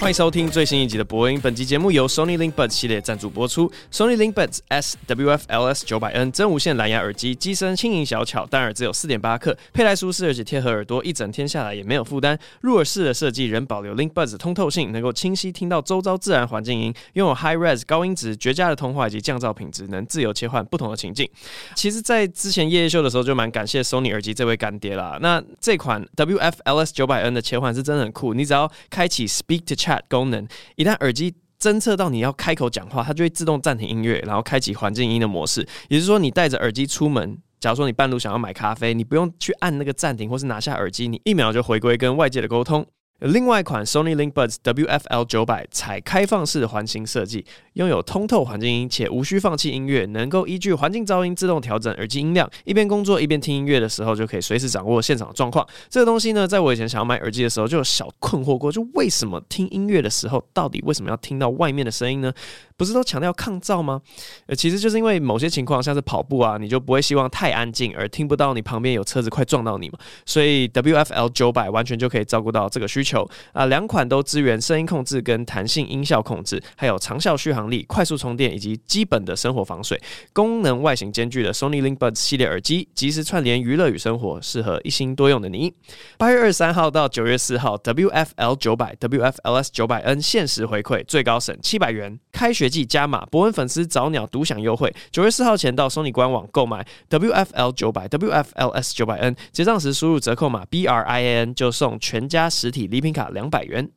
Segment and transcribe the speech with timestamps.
[0.00, 1.38] 欢迎收听最新一集的播音。
[1.42, 3.70] 本集节目由 Sony LinkBuds 系列赞助播出。
[3.92, 12.36] Sony LinkBuds SWF-LS 九百 N 真无线蓝牙耳机，机身轻盈小巧，单耳只有四点八克，佩戴舒适而且贴合耳朵，一整天下来也没有负担。
[12.62, 21.28] 入耳式的设计仍保留 LinkBuds 通透性，能够清晰听到周遭自然环境音，拥有 High Res 高音质、绝佳的通话以及降噪品质，能自由切换不同的情境。
[21.76, 25.18] 其实，在之前夜夜秀的时候就蛮感谢 Sony 耳机这位干爹啦。
[25.20, 29.99] 那这款 WF-LS 九百 N 的切换是真的很酷，你只要开启 Speak to Chat。
[30.08, 30.46] 功能，
[30.76, 35.60] 一旦耳机侦测到你要开口讲话，它就会自动暂停音乐，然后开启环境音的模式。
[35.88, 42.86] 也就是说，你戴着耳机出门，假如说你半路想要买咖啡，你不用去按那个暂停，或是拿下耳机，你一秒就回归跟外界的沟通。
[43.20, 55.66] 另外一款 Sony LinkBuds WF-L 九百采开放式环形设计，拥有通透环境音，且无需放弃音乐，能够依据环境噪音自动调整耳机音量，一边工作一边听音乐的时候，就可以随时掌握现场状况。
[55.90, 62.32] 这个东西呢，在我以前想要买耳机的时候，就有小困惑过，就为什么听音乐的时候，到底为什么要听到外面的声音呢？
[62.80, 64.00] 不是都强调抗噪吗？
[64.46, 69.98] 呃，其实就是因为某些情况，像是跑步啊，你就不会希望太安静而听不到你旁边有车子快撞到你嘛。
[70.24, 73.66] 所以 WF-L 九百完全就可以照顾到这个需求啊。
[73.66, 80.00] 两款都支援声音控制跟弹性音效控制，还有长效续航力、快速充电以及基本的生活防水
[80.32, 85.74] 功能，外形兼具的 Sony LinkBuds 系列耳机，即时串联娱乐与生活，适合一心多用的你。
[86.16, 92.18] 八月二十三号到九月四号，WF-L 九百、WF-LS 九百 N 限时回馈，最高省七百元。
[92.32, 103.90] 开学即加码，博恩粉丝早鸟独享优惠，九月四号前到索尼官网购买 WF-L 九百、WF-LS 九百 N，结账时输入折扣码 BRIAN 就送全家实体礼品卡两百元。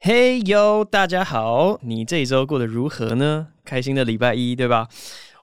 [0.00, 3.48] 嘿哟，大家好，你这一周过得如何呢？
[3.64, 4.86] 开心的礼拜一，对吧？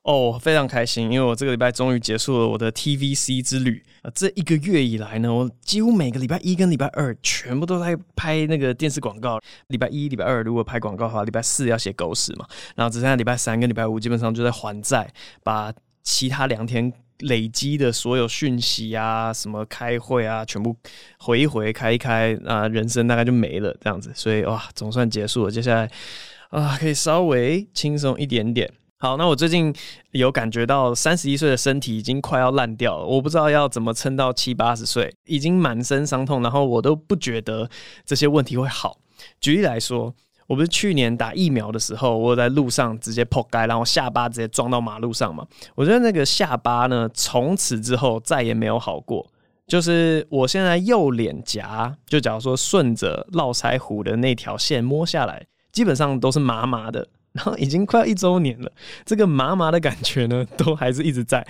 [0.03, 3.81] 哦，非常开心，因为我这个礼拜终于结束了我的 TVC 之旅。
[4.01, 9.39] 呃，这一个月以来呢，我几乎每个礼拜一跟礼拜二全部都在拍那个电视广告。
[9.67, 12.45] 礼拜一、礼拜二如果拍广告的话，礼拜四要写狗屎嘛，
[12.75, 15.09] 然后只剩下礼拜三跟礼拜五基本上就在还债，
[15.41, 15.73] 把
[16.03, 20.75] 其他两天累积的所有讯息啊、什么开会啊，全部
[21.19, 24.11] 回一回、开一开啊，人生大概就没了这样子。
[24.13, 25.89] 所以哇，总算结束了，接下来
[26.49, 28.69] 啊，可以稍微轻松一点点。
[29.03, 29.75] 好，那我最近
[30.12, 37.69] 有感觉到三十一岁的身体已经快要烂掉了，我不知道要怎么撑到七八十岁，已经满身伤痛，然后我都不觉得
[38.06, 38.97] 这些问题会好。
[39.41, 40.16] 举例来说，
[40.47, 45.46] 我不是去年打疫苗的时候，我在路上直接扑街，然后下巴直接撞到马路上嘛。
[45.75, 49.30] 我觉得那个下巴呢，从此之后再也没有好过。
[49.68, 57.06] 就是我现在右脸颊，就假如说顺着络腮胡的那条线摸下来，基本上都是麻麻的。
[57.33, 58.71] 然后已经快要一周年了，
[59.05, 61.45] 这个麻麻的感觉呢，都还是一直在。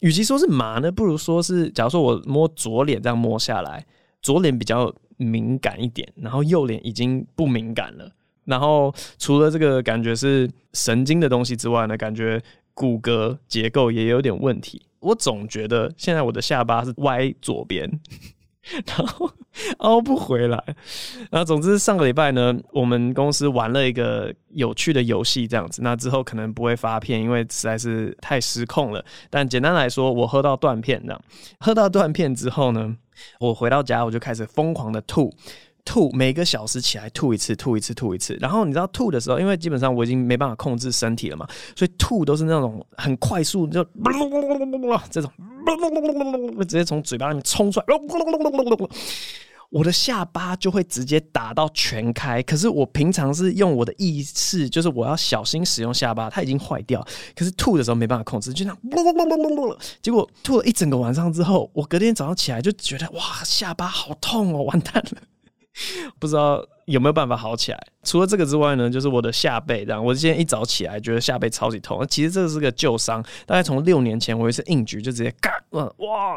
[0.00, 3.84] 与其说是麻呢，不如说是，假如说我摸左脸这样摸下来，
[4.22, 8.10] 左脸比较敏感一点，然后右脸已经不敏感了。
[8.44, 12.42] 然后除了这个感觉是神经的东西之外呢，感觉
[12.74, 14.82] 骨骼结构也有点问题。
[15.00, 17.88] 我总觉得现在我的下巴是歪左边。
[18.86, 19.30] 然后
[19.78, 20.62] 凹不回来，
[21.30, 25.80] 然后总之上个礼拜呢，我们公司玩了一个有趣的游戏，这样子。
[25.82, 29.04] 那之后可能不会发片，因为实在是太失控了。
[29.30, 31.20] 但简单来说，我喝到断片，这样
[31.58, 32.94] 喝到断片之后呢，
[33.40, 35.32] 我回到家我就开始疯狂的吐。
[35.82, 38.36] 吐，每个小时起来吐一次，吐一次，吐一次。
[38.38, 43.82] 然后你知道吐的时候，因为基本上我已经没办法控制身体了嘛，所以吐都是那种很快速， 就
[45.10, 45.32] 这种
[46.60, 47.86] 直接从嘴巴里面冲出来，
[49.70, 52.42] 我的下巴就会直接打到全开。
[52.42, 57.06] 可是我平常是用我的意识，就是我要小心使用下巴，它已经坏掉。
[57.36, 58.78] 可是吐的时候没办法控制，就那样，
[60.02, 65.22] 结果吐了一整个晚上之后，我隔天早上起来就觉得哇，下巴好痛哦，完蛋了。
[66.18, 67.86] 不知道有没有办法好起来？
[68.02, 70.04] 除了这个之外呢，就是我的下背这样。
[70.04, 76.36] 我今天一早起来觉得下背超级痛，其实这是个旧伤，大概从六年前我有一次硬举就直接嘎，哇，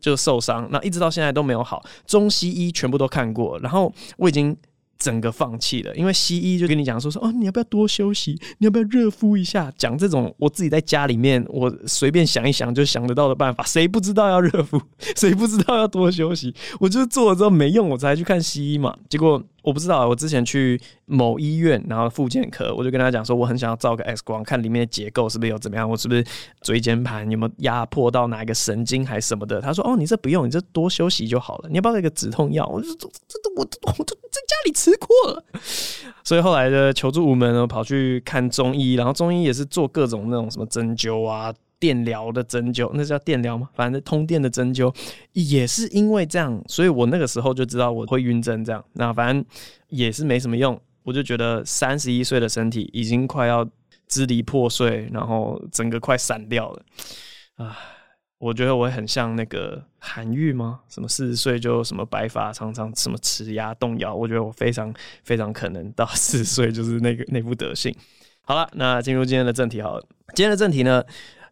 [0.00, 1.84] 就受伤，那一直到现在都没有好。
[2.06, 4.56] 中西医全部都看过，然后我已经。
[4.98, 8.38] 整个放弃了，因为西医就跟你讲说说哦，你要不要多休息？
[8.58, 9.72] 你要不要热敷一下？
[9.76, 14.80] 讲这种我自己在家里面，我随便想一想就想得到的办法，谁不知道要热敷？
[15.16, 16.54] 谁不知道要多休息？
[16.80, 18.96] 我就是做了之后没用，我才去看西医嘛。
[19.08, 19.42] 结果。
[19.66, 26.24] 我不知道，我之前去某医院，然后复健科，我就跟他讲说，我很想要照个 X 光，看里面的结构是不是有怎么样，我是不是
[26.62, 29.60] 椎间盘有没有压迫到哪一个神经还什么的。
[29.60, 31.68] 他说，哦，你这不用，你这多休息就好了。
[31.68, 32.64] 你要不要一个止痛药？
[32.68, 35.44] 我就说，这都我都我都在家里吃过了。
[36.22, 41.54] 所以后来的求助无门呢，跑去看中医，然后中医也是做各种那种什么针灸啊。
[41.78, 43.68] 电疗的针灸，那叫电疗吗？
[43.74, 44.90] 反正通电的针灸
[45.34, 49.44] 也是因为这样，所以我那个时候就知道我会晕针，这样，那反正
[49.88, 53.62] 也是没什么用，我就觉得三十一岁的身体已经快要
[54.08, 56.82] 支离破碎，然后整个快散掉了
[57.56, 57.76] 啊。
[58.38, 60.80] 我觉得我很像那个韩愈吗？
[60.88, 64.14] 什么四十岁就什么白发苍苍，什么齿牙动摇？
[64.14, 64.92] 我觉得我非常
[65.24, 67.94] 非常可能到 四十岁就是那个那副德性。
[68.42, 70.06] 好了，那进入今天的正题好了。
[70.34, 71.02] 今天的正题呢，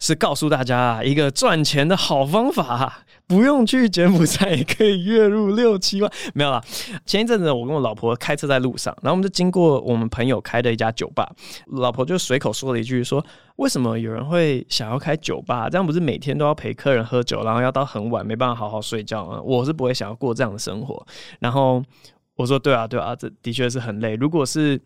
[0.05, 6.13] 是告诉大家一个赚钱的好方法，不用去柬埔寨也可以月入六七万。
[6.35, 6.63] 没有啦，
[7.07, 11.27] 前一阵子我跟我老婆开车在路上，然后我们就经过我们朋友开的一家酒吧，
[11.69, 13.25] 老婆就随口说了一句说
[13.57, 15.71] ：“为什么有人会想要开酒吧？
[15.71, 19.41] 这样不是每天都要陪客人喝酒，然后要到很晚，没办法好好睡觉吗？
[19.43, 21.03] 我是不会想要过这样的生活。”
[21.41, 21.83] 然后
[22.37, 24.17] 我说：“对啊，对啊，这的确是很累。
[24.17, 24.79] 如果是……”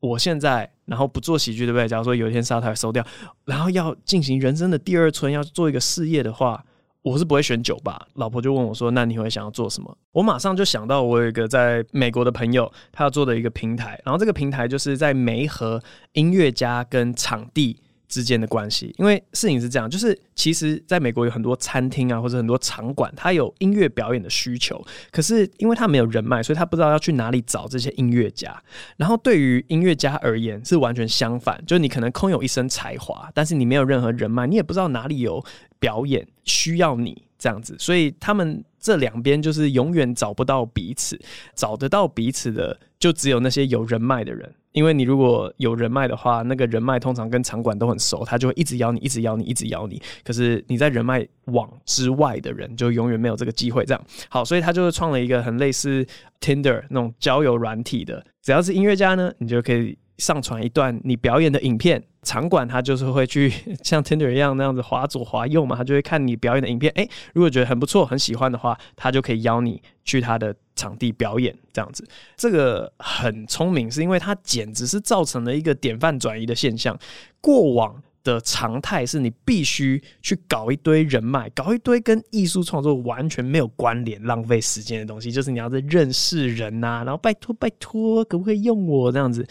[0.00, 1.88] 我现在然后不做喜剧，对不对？
[1.88, 3.04] 假如说有一天沙台收掉，
[3.44, 6.62] 然后要进行人生的第二春，要做一个事业的话，
[7.02, 8.06] 我是不会选酒吧。
[8.14, 15.82] 老婆就问我说：“那你会想要做什么？”我马上就想到，我有一个在美国的朋友，他要做的一个平台，然后这个平台就是在媒合
[16.12, 28.62] 音乐家跟场地之间的关系，因为事情是这样，就是其实在美国有很多餐厅啊，或者很多场馆，它有音乐表演的需求，可是因为他没有人脉，所以他不知道要去哪里找这些音乐家。
[28.96, 35.44] 然后对于音乐家而言是完全相反，就是你可能空有一身才华，但是你没有任何人脉，你也不知道哪里有
[35.78, 41.20] 表演需要你这样子，所以他们这两边就是永远找不到彼此，
[41.54, 44.54] 找得到彼此的就只有那些有人脉的人。
[44.76, 50.02] 因为你如果有人脉的话，那个人脉通常跟场馆都很熟，他就会一直邀你，一直邀你，一直邀你。
[50.22, 53.86] 可是你在人脉网之外的人，就永远没有这个机会。
[53.86, 56.06] 这样好，所以他就是创了一个很类似
[56.40, 59.96] Tinder 那种交友软体的，只要是音乐家呢，你就可以。
[60.18, 63.50] 上传一段你表演的影片，场馆他就是会去
[63.84, 72.04] 像 Tinder 一样那样子滑左滑右嘛，他就会看你表演的影片，诶，如果觉得很不错、很喜欢的话，他就可以邀你去他的场地表演，这样子。
[72.36, 76.98] 这个很聪明，是因为它简直是造成了一个典范转移的现象。
[77.40, 89.46] 过往的常态是你必须去搞一堆人脉，搞一堆跟艺术创作完全没有关联、浪费时间的东西，就是你要在认识人呐、然后拜托拜托，可不可以用我这样子？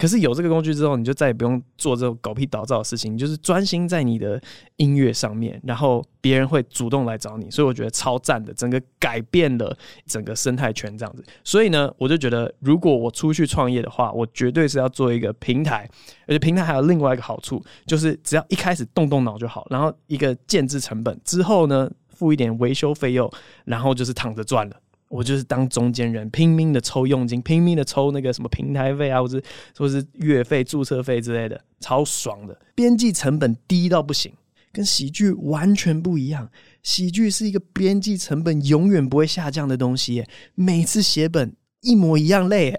[0.00, 4.40] 可是有这个工具之后，你就再也不用做这种狗屁倒灶的事情，你就是专心在你的
[4.76, 9.76] 音乐上面，然后别人会主动来找你，所以我觉得超赞的，整个改变了
[10.06, 11.22] 整个生态圈这样子。
[11.44, 15.86] 所以呢，我就觉得如果我出去创业的话，我绝对是要做一个平台，
[16.26, 23.30] 而且平台还有另外一个好处，就是只要一开始动动脑就好，然后一个建制成本之后呢，付一点维修费用，
[23.66, 24.76] 然后就是躺着赚了。
[25.10, 29.42] 我就是当中间人，拼命的抽佣金，拼命的抽那个什么平台费啊，或者
[29.76, 32.56] 说是月费、注册费之类的，超爽的。
[32.76, 34.32] 编辑成本低到不行，
[34.72, 36.48] 跟喜剧完全不一样。
[36.84, 40.24] 喜剧是一个编辑成本永远不会下降的东西，
[40.54, 42.78] 每次写本一模一样累。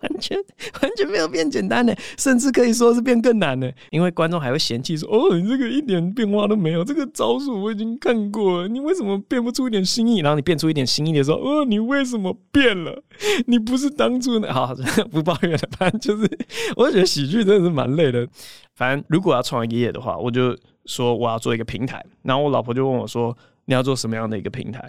[0.00, 0.36] 完全
[0.82, 13.02] 完全没有变简单的，甚至可以说是变更难的，因为观众还会嫌弃说：“哦，你这个一点变化都没有，这个招数我已经看过了，你为什么变不出一点新意？”然后你变出一点新意的时候，哦，你为什么变了？
[13.46, 14.48] 你不是当初的……
[14.54, 14.74] 好，
[15.10, 15.58] 不抱怨了。
[15.78, 16.30] 反正就是，
[16.76, 18.26] 我觉得喜剧真的是蛮累的。
[18.74, 20.56] 反正如果要创一个业的话，我就
[20.86, 22.04] 说我要做一个平台。
[22.22, 23.36] 然后我老婆就问我说
[23.66, 24.80] ：“你要做什么样的一个平台？”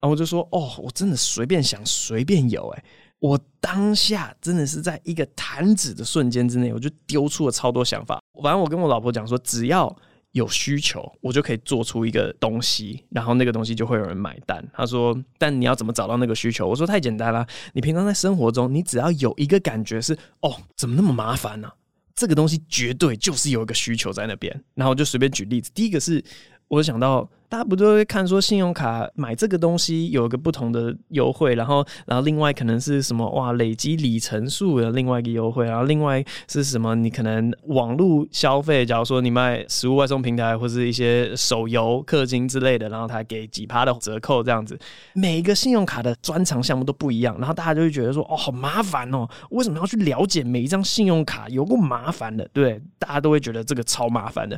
[0.00, 2.84] 然后我就说：“哦，我真的随便想，随便有。”哎。
[3.20, 8.20] 我当下真的是在一个弹指的瞬间之内，我就丢出了超多想法。
[8.42, 9.94] 反正我跟我老婆讲说，只要
[10.32, 14.66] 有需求，我就可以做出一个东西，然后那个东西就会有人买单。
[14.72, 21.70] 她说：“但你要怎么找到那个需求？”我说：“太简单了，你平常在生活中，你只要有一个感觉是，哦，怎么那么麻烦呢？
[22.14, 26.24] 这个东西绝对就是有一个需求在那边。”然后我就随便举例子，第一个是，
[26.68, 27.28] 我想到。
[27.50, 36.94] 大家不都会看说信用卡买这个东西有一个不同的优惠，然后，然后另外可能是什么哇，累积里程数的另外一个优惠，然后另外是什么？
[36.94, 44.78] 你可能网络消费，假如说你卖食物外送平台或是一些手游氪金之类的，然后他给几趴的折扣这样子。
[45.14, 51.48] 每一个信用卡的专长项目都不一样，然后大家就会觉得说哦，好麻烦哦，为什么要去了解每一张信用卡？
[51.48, 54.56] 有够麻烦的，对，大家都会觉得这个超麻烦的。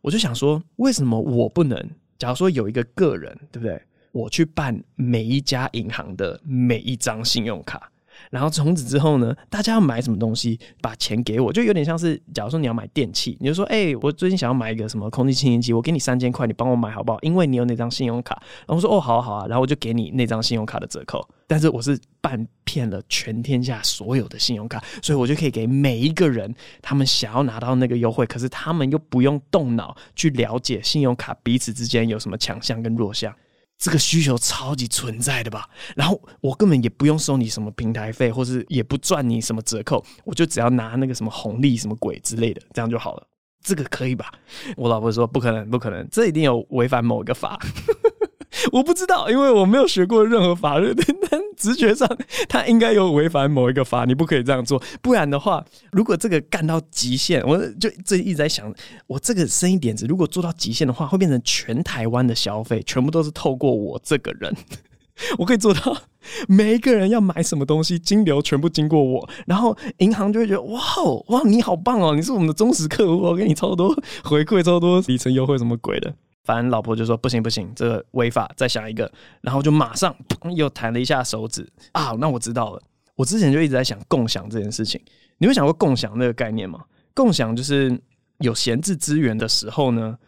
[0.00, 1.80] 我就想说，为什么我不能？
[2.22, 3.82] 假如说有一个个人，对不对？
[4.12, 7.90] 我去办每一家银行的每一张信用卡，
[8.32, 17.18] 然后从此之后呢，大家要买什么东西，把钱给我，就有点像是，假如说你要买电器，你就说，哎、我最近想要买一个什么空气清新机，我给你三千块，你帮我买好不好？
[17.20, 18.42] 因为你有那张信用卡。
[18.66, 21.22] 然后我说，哦，好好啊，然后我就给你那张信用卡的折扣。
[21.46, 33.30] 但是我是办骗了全天下所有的信用卡，所以我就可以给每一个人他们想要拿到那个优惠，可是他们又不用动脑去了解信用卡彼此之间有什么强项跟弱项。
[33.82, 35.68] 这个需求超级存在的吧？
[35.96, 43.26] 然后我根本也不用收你什么平台费，或是也不赚你什么折扣，我就只要拿那个什么红利什么鬼之类的，这样就好了。
[43.60, 44.30] 这个可以吧？
[44.76, 47.58] 我老婆说不可能，不可能，这一定有违反某一个法。
[48.72, 50.94] 我不知道，因为我没有学过任何法律，
[51.30, 52.08] 但直觉上
[52.48, 54.82] 他应该有违反某一个法，你不可以这样做。
[55.02, 55.62] 不然的话，
[55.92, 58.74] 如果这个干到极限，我就这一直在想，
[59.06, 64.56] 我这个生意点子如果做到极限的话，会变成全台湾的消费全部都是透过我这个人，
[65.36, 65.94] 我可以做到
[66.48, 70.80] 每一个人要买什么东西，金流全部经过我，然后银行就会觉得哇
[71.26, 76.14] 哇你好棒哦，你是我们的忠实客户，我给你超多回馈，超多里程优惠什么鬼的。
[76.44, 80.14] 反正老婆就说不行不行，这个违法，再想一个，然后就马上
[80.56, 82.82] 又弹了一下手指啊，那我知道了。
[83.14, 85.00] 我之前就一直在想共享这件事情，
[85.38, 86.82] 你有想过共享那个概念吗？
[87.14, 87.96] 共享就是
[88.38, 90.18] 有闲置资源的时候呢，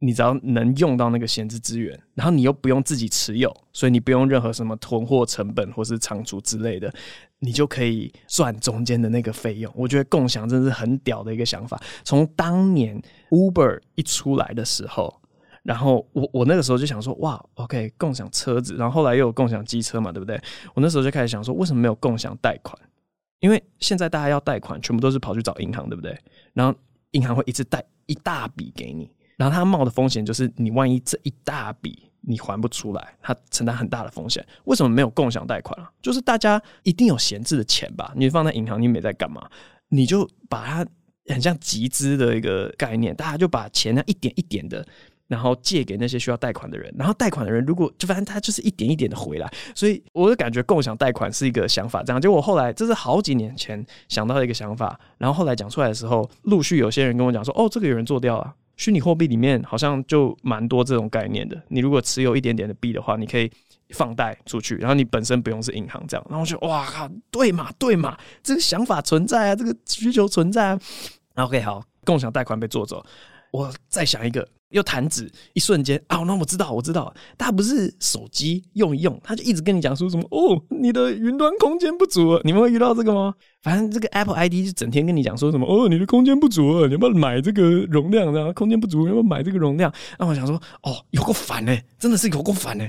[0.00, 6.92] 你只要能用到那个闲置资源，然后你又不用自己持有，所以你不用任何什么囤货成本或是仓储之类的，
[7.38, 9.72] 你就可以赚中间的那个费用。
[9.74, 11.80] 我觉得共享真的是很屌的一个想法。
[12.04, 15.22] 从当年 Uber 一出来的时候。
[15.66, 20.40] 然后我我那个时候就想说，哇，OK，共享车子，然后后来又有共享机车嘛，对不对？
[20.74, 22.78] 我那时候就开始想说，为什么没有共享贷款？
[23.40, 26.16] 因为现在大家要贷款，全部都是跑去找银行，对不对？
[26.54, 26.72] 然后
[27.10, 34.46] 银行会一直贷一大笔给你，然后他冒的风险就是，你万一这一大笔你还不出来，他承担很大的风险。
[34.66, 35.90] 为什么没有共享贷款啊？
[36.00, 38.12] 就是大家一定有闲置的钱吧？
[38.14, 39.50] 你放在银行，你没在干嘛？
[39.88, 40.86] 你就把它
[41.26, 44.86] 很像集资的一个概念，大家就把钱呢一点一点的。
[45.28, 52.02] 然后借给那些需要贷款的人，然后贷款的人如果就反正他就是一点一点的回来，所以我就感觉共享贷款是一个想法。
[52.02, 61.58] 这样，结果后来这是好几年前想到的一个想法，然后后来讲出来的时候，陆续有些人跟我讲说：“哦，这个有人做掉了。”虚拟货币里面好像就蛮多这种概念的。
[61.68, 63.50] 你如果持有一点点的币的话，你可以
[63.94, 66.26] 放贷出去，然后你本身不用是银行这样。
[66.28, 70.78] 然后我就哇，对嘛对嘛，这个想法存在啊，这个需求存在啊。
[71.36, 73.02] OK，好，共享贷款被做走，
[73.52, 74.46] 我再想一个。
[74.70, 76.18] 又弹指一瞬间啊！
[76.26, 82.40] 那我知道，我知道，他不是手机用一用，他就一直跟你讲说什么哦，你的云端空间不足了。
[82.42, 83.32] 你们会遇到这个吗？
[83.62, 88.34] 反正这个 Apple ID 就整天跟你讲说什么哦，你的空间不足了，你要不要买这个容量？
[88.34, 89.90] 然后空间不足，要不要买这个容量？
[90.18, 92.84] 那我想说哦，有够烦呢，真的是有够烦呢。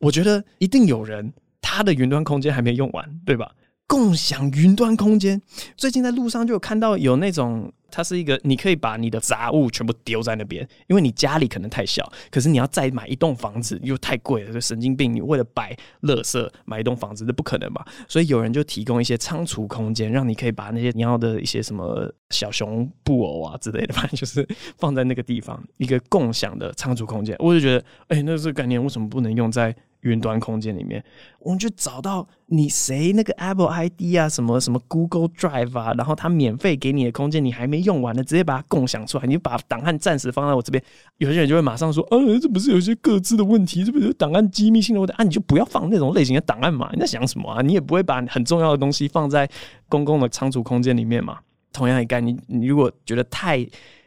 [0.00, 1.32] 我觉得一定有人
[1.62, 3.50] 他的云端空间还没用完，对吧？
[3.86, 5.40] 共享云端空间，
[5.76, 7.72] 最近在路上就有看到有那种。
[7.96, 15.14] 它是一个，你可以把你的杂物全部丢在那边，因为你家里可能太小，可是你要再买一栋房子又太贵了，就神经病！
[15.14, 15.72] 你为了摆
[16.02, 17.84] 垃圾买一栋房子，这不可能嘛？
[18.08, 24.44] 所以有人就提供一些仓储空间，让你可以把那些你要的一些什么小熊布偶啊之类的，反正就是
[24.76, 27.36] 放在那个地方，一个共享的仓储空间。
[27.38, 29.72] 我就觉得，哎、那这个概念为什么不能用在？
[30.04, 31.02] 云端空间里面，
[31.40, 40.82] 我们就找到你谁那个 Apple ID 啊，什么什么 Google Drive 啊，然后他免费给你的空间，你还没用完呢，直接把它共享出来，你就把档案暂时放在我这边。
[41.18, 45.24] 有些人就会马上说，呃、啊，这不是有些各自的问题，这不是档案机密性的问题啊？
[45.24, 46.90] 你就不要放那种类型的档案嘛？
[46.92, 47.62] 你在想什么啊？
[47.62, 49.48] 你也不会把很重要的东西放在
[49.88, 51.38] 公共的仓储空间里面嘛？
[51.72, 53.66] 同样一概你，你如果觉得太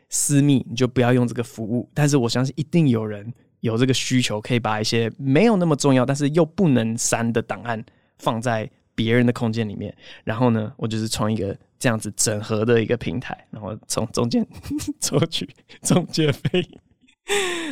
[0.10, 1.90] 私密，你就不要用这个服务。
[1.94, 3.34] 但是我相信一定有人。
[3.62, 7.84] 有这个需求，可以把一些没有那么重要，但是又不能删的档案
[8.20, 9.96] 放在别人的空间里面。
[10.24, 14.46] 然后呢，我就是创一个这样子整合的一个平台，然后从中间
[15.00, 15.48] 抽取
[15.82, 16.68] 中介费。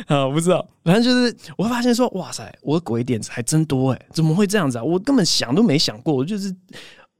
[0.06, 4.84] 啊，不知道，反正就是我会发现说，哇塞，我的鬼点子还真多诶，怎么会这样子啊？
[4.84, 6.54] 我根本想都没想过，我就是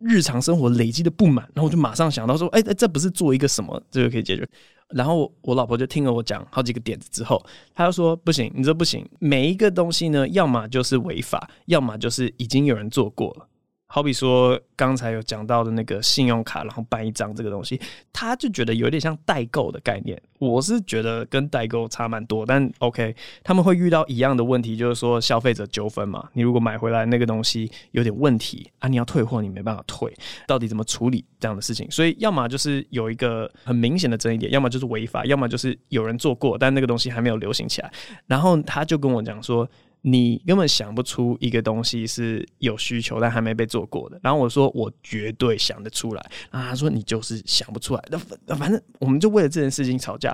[0.00, 4.46] 日常生活累积的不满，然后我就马上想到说，哎，这不是做一个什么，这个可以解决。
[4.88, 9.05] 然后我老婆就听了我讲好几个点子之后，她就说：“不行，你这不行。
[9.19, 13.49] 每一个东西呢，要么就是违法，要么就是已经有人做过了。”
[13.88, 17.81] 好比说刚才有讲到的那个信用卡，然后办一张这个东西，
[18.12, 20.21] 他就觉得有点像代购的概念。
[20.38, 26.28] 我是觉得跟代购差蛮多，但 OK，他们会遇到一样的问题，就是说消费者纠纷嘛。
[26.35, 30.12] 你如果买回来那个东西有点问题啊，你要退货，你没办法退，
[30.47, 31.90] 到底怎么处理这样的事情？
[31.90, 37.90] 所以要么就是有一个很明显的争议点，要么就是违法，要么就是有人做过，但那个东西还没有流行起来。
[38.26, 39.66] 然后他就跟我讲说。
[40.08, 44.16] 你根本想不出一个东西是有需求但还没被做过的。
[44.22, 46.25] 然后我说我绝对想得出来。
[46.48, 48.04] 然后，他说你就是想不出来。
[48.46, 50.32] 那反正我们就为了这件事情吵架，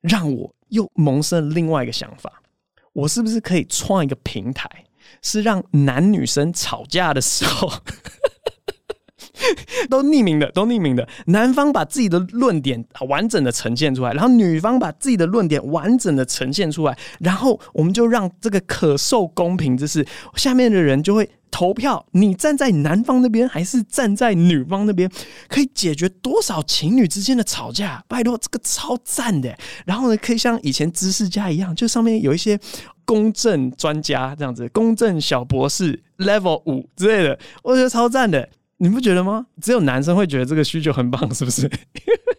[0.00, 2.42] 让我又萌生了另外一个想法。
[2.94, 4.66] 我是不是可以创一个平台，
[5.20, 7.70] 是让男女生吵架的时候，
[9.90, 11.06] 都匿名的，都匿名的。
[11.26, 20.06] 男方把自己的论点完整的呈现出来，然后女方把自己的论点完整的呈现出来，然后我们就让这个可受公平之事，
[20.36, 25.10] 下面的人就会投票，你站在男方那边还是站在女方那边，
[25.48, 28.02] 可以解决多少情侣之间的吵架？
[28.08, 29.54] 拜托，这个超赞的。
[29.84, 32.58] 然后呢，可以像以前知识家一样，就上面有一些
[33.04, 38.48] 公正专家这样子，公正小博士 Level 五之类的，我觉得超赞的。
[38.82, 39.46] 你不觉得吗？
[39.60, 41.70] 只有男生会觉得这个需求很棒， 是不是？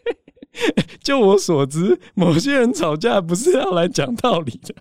[1.02, 4.76] 就我所知，某些人吵架不是要来讲道理的。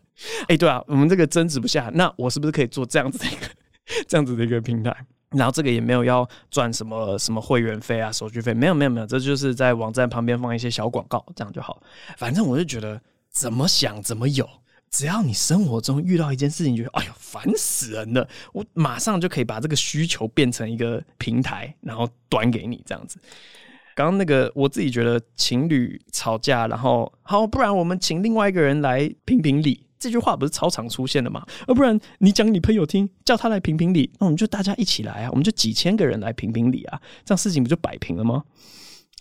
[0.49, 3.47] 哎、对啊，我们这个争执不下，那我是不是可以做这样子的一个
[4.09, 4.93] 这样子的一个平台？
[5.31, 11.81] 然后这个也没有要赚什么什么会员费啊、手续费，没有没有没有，这就是在网站旁边放一些小广告，这样就好。
[12.17, 13.01] 反正我就觉得
[13.31, 14.49] 怎么想怎么有。
[14.93, 23.19] 只要你生活中遇到一件事情，觉得哎呦烦死人了，我马上就可以把这个需求变成一个平台，然后端给你这样子。
[23.95, 31.47] 刚刚那个我自己觉得情侣吵架，然后好，不然我们请另外一个人来评评理，这句话不是超常出现的吗？
[31.69, 38.45] 要不然你讲你朋友听，叫他来评评理，那我们就大家一起来啊，我们就几千个人来评评理啊，这样事情不就摆平了吗？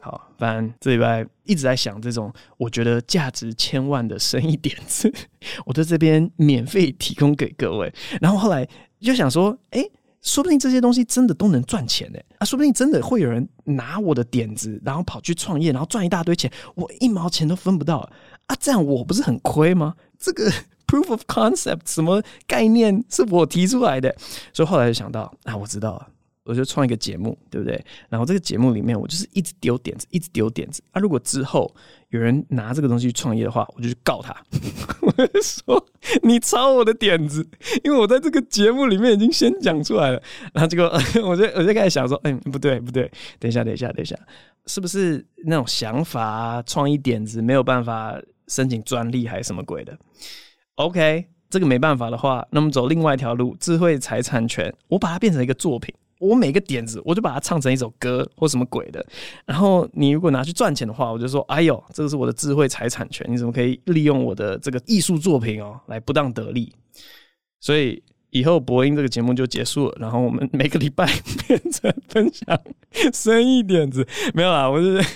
[0.01, 5.13] 好，反正这礼拜一直在想这种我觉得价值千万的生意点子，
[5.63, 7.93] 我在这边免费提供给各位。
[8.19, 8.67] 然后后来
[8.99, 9.85] 就想说，哎，
[10.23, 12.19] 说不定这些东西真的都能赚钱呢。
[12.39, 17.97] 啊，说不定真的会有人拿我的点子，然后跑去创业，然后赚一大堆钱，我一毛钱都分不到
[18.47, 18.55] 啊！
[18.59, 19.95] 这样我不是很亏吗？
[20.17, 20.51] 这个
[20.87, 24.15] proof of concept 什么概念是我提出来的，
[24.51, 26.07] 所以后来就想到，啊，我知道了。
[26.43, 27.79] 我就创一个节目，对不对？
[28.09, 30.81] 然后这个节目里面，我就是一直丢点子，一直丢点子。
[30.91, 31.71] 啊，如果之后
[32.09, 34.35] 有人拿这个东西去创业的话，我就去告他。
[35.01, 35.87] 我就说
[36.23, 37.47] 你抄我的点子，
[37.83, 40.21] 因为我在这个节目里面已经先讲出来了。
[40.53, 40.85] 然后结果，
[41.23, 44.17] 我就我就开始想说，哎，不对不对，等一下等一下等一下，
[44.65, 49.95] 是不是那种想法、创意点子没有办法申请专利还是什么鬼的
[50.75, 55.93] ？OK，这个没办法的话，那么走另外一条路，智慧财产权，我把它变成一个作品。
[56.21, 59.03] 我每个点子，我就把它唱成一首歌或什么鬼的。
[59.43, 66.71] 然后你如果拿去赚钱的话，我就说：“哎呦，这个是我的智慧财产权，你怎么可以利用我的这个艺术作品哦来不当得利？”
[67.59, 69.97] 所以以后博音这个节目就结束了。
[69.99, 71.05] 然后我们每个礼拜
[71.47, 72.61] 变成分享
[73.11, 75.09] 生意点子，没有啦，我就是，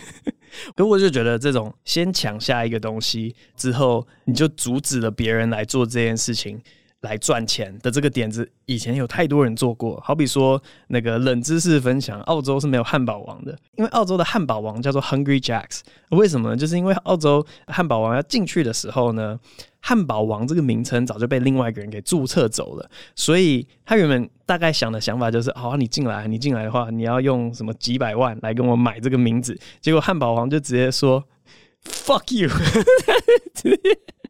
[0.75, 6.59] 可我就觉得这种先抢下一个东西之后，你就阻止了别人来做这件事情。
[7.05, 10.01] 来赚钱的这个点子，以前有太多人做过。
[10.03, 15.81] 好比说那个冷知识分享，澳洲是没有汉堡王的，因为澳洲的汉堡王叫做 Hungry Jacks。
[16.09, 16.57] 为什么呢？
[16.57, 19.39] 就是因为澳洲汉堡王要进去的时候呢，
[19.79, 29.55] 汉堡王这个名称早就被另外一个人给注册走了，所以他原本大概想的想法就是：好，你进来，你进来的话，你要用什么几百万来跟我买这个名字。
[29.79, 31.23] 结果汉堡王就直接说
[31.83, 32.49] ：“Fuck you！”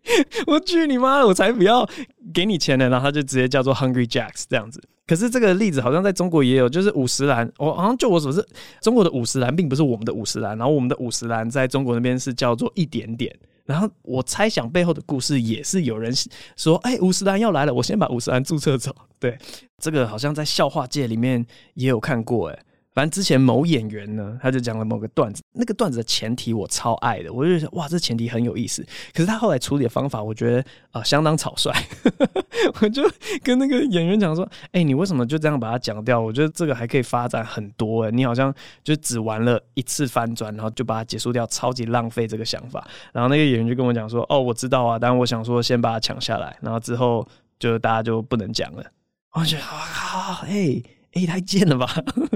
[0.48, 1.26] 我去你妈！
[1.26, 1.88] 我才不要
[2.34, 2.90] 给你钱呢！
[2.90, 4.82] 然后他就直接叫做 Hungry Jacks 这样子。
[5.08, 7.52] 可是这个例子好像在中国也有，就是五十岚。
[7.58, 8.44] 我好像就我所知，
[8.82, 13.36] 中国的五十岚并不是我们的五十岚，然后我们的五十岚在中国那边是叫做一点点。
[13.66, 16.12] 然后我猜想背后的故事也是有人
[16.56, 19.38] 说：“哎，五十岚要来了，我先把五十岚注册走。”对，
[19.80, 22.60] 这个好像在笑话界里面也有看过哎。
[22.96, 28.82] 反正之前某演员呢，他就讲了某个段子，那个段子的前提我超爱的，我就觉得哇，这前提很有意思。
[29.14, 31.74] 可是他后来处理的方法，我觉得啊、相当草率。
[32.80, 33.04] 我就
[33.44, 36.18] 跟那个演员讲说：“哎、你为什么就这样把它讲掉？
[36.18, 47.28] 我觉得这个还可以发展很多哎、你好像就只玩了一次翻转，然后就把它结束掉，超级浪费这个想法。”然后那个演员就跟我讲说：“哦，我知道啊，但我想说先把它抢下来，然后之后
[47.60, 48.86] 就大家就不能讲了。”
[49.36, 50.82] 我觉得啊，好，哎。
[51.16, 51.88] 哎、太贱了吧！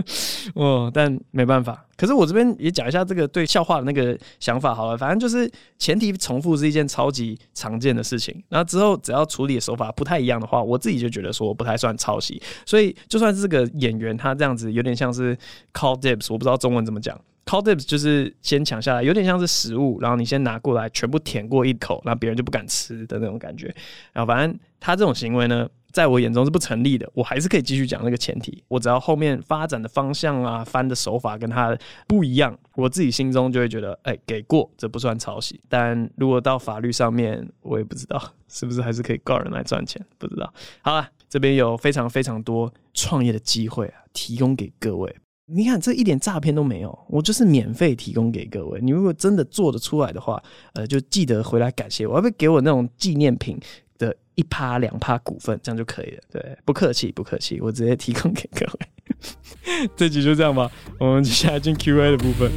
[0.55, 1.85] 哦，但没办法。
[1.97, 4.97] 可是我这边也讲一下这个对笑话的那个想法好了。
[4.97, 8.41] 反正就是前提重复是一件超级常见的事情。
[8.47, 12.41] 然后之后只要处理的手法不太一样的话，我自己就觉得说不太算抄袭。
[12.65, 15.37] 所以就算是这个演员他这样子有点像是
[15.73, 17.19] call dibs，我不知道中文怎么讲。
[17.45, 23.65] call dibs 就是先抢下来，有点像是食物，然后你先拿过来，全部舔过一口，那别人就不敢吃的那种感觉。
[24.13, 28.63] 然后反正他这种行为呢，在我眼中是不成立的，我还是可以继续讲那个前提。
[28.67, 35.60] 我只要后面发展的方向啊、翻的手法跟他不一样，我自己心中就会觉得，哎、给过，这不算抄袭。
[35.67, 40.54] 但如果到法律上面，我也不知道 是不是还是可以告人来赚钱，不知道。
[40.82, 45.15] 好了，这边有非常非常多创业的机会啊，提供给各位。
[45.52, 48.80] 你看，这一点诈骗都没有，我就是免费提供给各位。
[48.82, 50.39] 你如果真的做得出来的话，
[50.73, 53.60] 呃，就记得回来感谢我，要不要给我那种纪念品？
[53.99, 56.21] 的一趴两趴股份，这样就可以了。
[56.31, 59.89] 对，不客气，不客气，我直接提供给各位。
[59.95, 62.49] 这集就这样吧，我们接下来进 Q&A 的部分。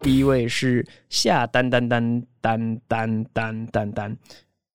[0.00, 4.16] 第一位是夏丹丹丹丹丹丹丹丹，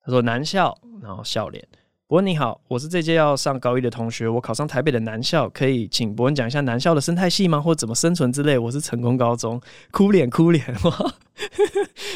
[0.04, 1.66] 他说男校，然后笑脸。
[2.14, 7.60] 伯恩你好，我是这届要上高一的同学，我考上台北的南校，可以请伯恩讲一下南校的生态系吗？
[7.60, 8.56] 或者怎么生存之类？
[8.56, 11.14] 我是成功高中， 哭脸哭脸哇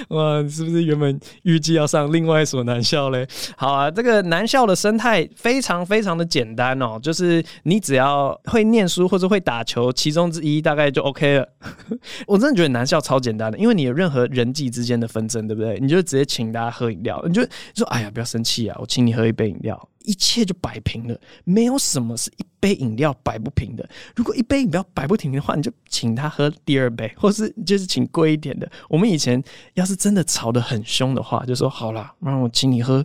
[0.41, 3.27] 哇，是不是原本预计要上另外一所南校嘞？
[3.57, 11.49] 好啊，这个南校的生态非常非常的简单哦，就是你只要会念书或者会打球，其中之一大概就 OK 了。
[12.27, 15.79] 我真的觉得南校超简单的，因为你有任何人际之间的纷争，对不对？
[15.79, 17.41] 你就直接请大家喝饮料，你就
[17.73, 19.86] 说哎呀不要生气啊，我请你喝一杯饮料。
[20.03, 23.87] 一切就摆平了，没有什么是一杯饮料摆不平的。
[24.15, 28.71] 如果一杯饮料摆不平的话，你就请他喝第二杯， 或是就是请贵一点的。
[28.89, 33.03] 我们以前要是真的吵得很凶的话，就说好了，让我请你喝，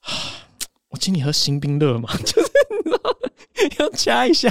[0.88, 2.55] 我请你喝新冰乐嘛， 就是。
[3.78, 4.50] 要掐一下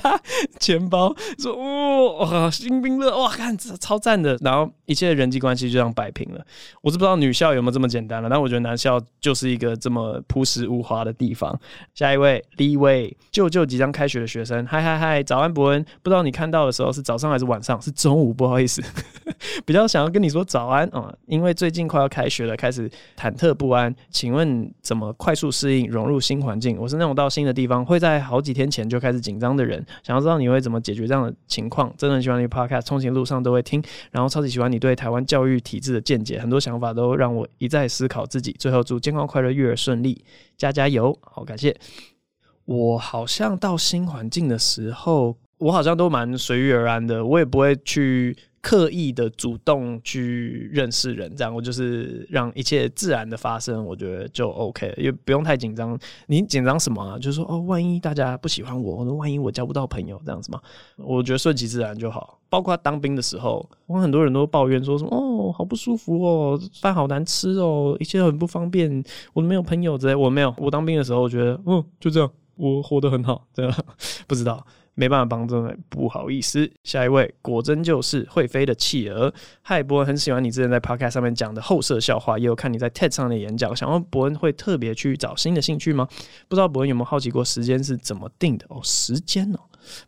[0.60, 6.46] 钱包，说哇，新兵乐哇，看这超赞的，然后一切人际关系就这样摆平了。
[6.82, 11.58] 我是不知道女校有没有这么简单了，但我觉得男校就是一个这么朴实无华的地方。
[11.94, 17.82] 下一位，第一位，舅舅即将开学的学生，嗨嗨嗨，早安伯恩，不知道你看到的时候是早上还是晚上？
[17.82, 18.82] 是中午，不好意思，
[19.66, 23.94] 比较想要跟你说早安啊、因为最近快要开学了，开始忐忑不安。
[24.10, 26.78] 请问怎么快速适应融入新环境？
[26.80, 31.94] 我是那种到新的地方会在好几天前就就开始紧张的人，想要知道你会怎么解决这样的情况。
[31.98, 38.56] 真的很喜欢你 Podcast，通勤路上都会听，然后超级喜欢你对台湾教育体制的见解，很多想法都让我一再思考自己。
[38.58, 40.24] 最后祝健康快乐，育儿顺利，
[40.58, 41.18] 加加油！
[41.22, 41.76] 好，感谢。
[42.64, 48.36] 我好像到新环境的时候，我好像都蛮随遇而安的，我也不会去。
[48.66, 55.96] 刻意的主动去认识人，这样我就是让一切自然的发生，我觉得就 OK 了，因为不用太紧张。
[56.26, 57.16] 你紧张什么啊？
[57.20, 60.60] 就是说哦，万一大家不喜欢我，或者万一我交不到朋友这样子嘛。
[60.98, 62.40] 我觉得顺其自然就好。
[62.50, 70.16] 包括当兵的时候，我很多人都抱怨说什么哦，好不舒服哦，饭好难吃哦，一切很不方便，我没有朋友之类。
[70.16, 73.72] 我没有，我当兵的时候，我觉得嗯，就这样，我活得很好，这样
[74.26, 74.66] 不知道。
[74.96, 76.70] 没办法帮助，不好意思。
[76.84, 79.32] 下一位果真就是会飞的企鹅。
[79.62, 83.76] 嗨，伯恩，很喜欢你之前在 Podcast 上面讲的后设笑话，也有看你在 TED 上的演讲。
[83.76, 86.08] 想问伯恩会特别去找新的兴趣吗？
[86.48, 88.66] 不知道伯恩有没有好奇过时间是怎么定的？
[88.70, 89.60] 哦，时间哦。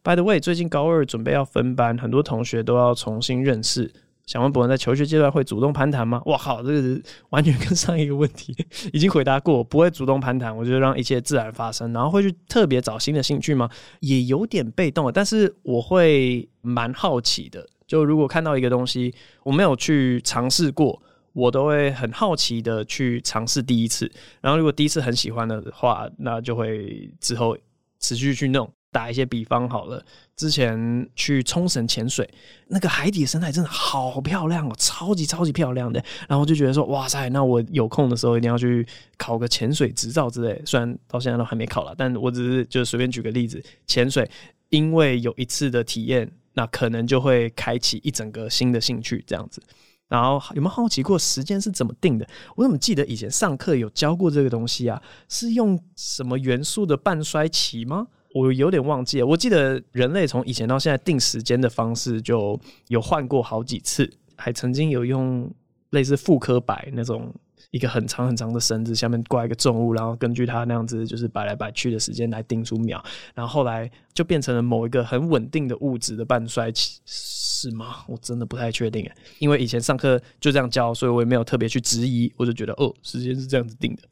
[0.02, 3.92] By the way，最近高二准备要分班，很多同学都要重新认识。
[4.28, 6.22] 想问伯恩在求学阶段会主动攀谈吗？
[6.26, 8.54] 哇靠，这个是完全跟上一个问题
[8.92, 11.92] 已经回答过，不会主动攀谈，我就让一切自然发生。
[11.94, 13.70] 然后会去特别找新的兴趣吗？
[14.02, 17.66] 也有点被动，但是我会蛮好奇的。
[17.88, 24.12] 就如果看到一个东西我没有去尝试过，我都会很好奇的去尝试第一次。
[24.42, 27.58] 然后如果第一次很喜欢的话，那就会之后
[28.02, 28.70] 持续去弄。
[28.92, 30.04] 打一些比方好了，
[30.36, 32.28] 之前去冲绳潜水，
[32.68, 36.04] 那个海底的生态真的好漂亮哦，超级超级漂亮的。
[36.28, 40.60] 然后就觉得说，哇塞，那我有空的时候一定要去考个潜水执照之类。
[40.66, 44.30] 虽然到现在都还没考了，但我只是就随便举个例子，潜水，
[44.70, 49.62] 因为有一次的体验，那可能就会开启一整个新的兴趣这样子。
[50.08, 52.26] 然后有没有好奇过时间是怎么定的？
[52.56, 55.00] 我怎么记得以前上课有教过这个东西啊？
[55.28, 58.08] 是用什么元素的半衰期吗？
[58.38, 65.50] 我有点忘记了，我记得人类从以前到现在定时间的方式就有换过好几次，还曾经有用
[65.90, 67.34] 类似复刻摆那种
[67.72, 78.06] 一个很长很长的绳子，下面挂一个重物，然后根据它那样子就是摆来摆去的时间来定出秒，然后后来就变成了某一个很稳定的物质的半衰期，是吗？
[78.08, 84.04] 我真的不太确定，因为以前上课就这样教，所以我也没有特别去质疑，我就觉得哦，时间是这样子定的。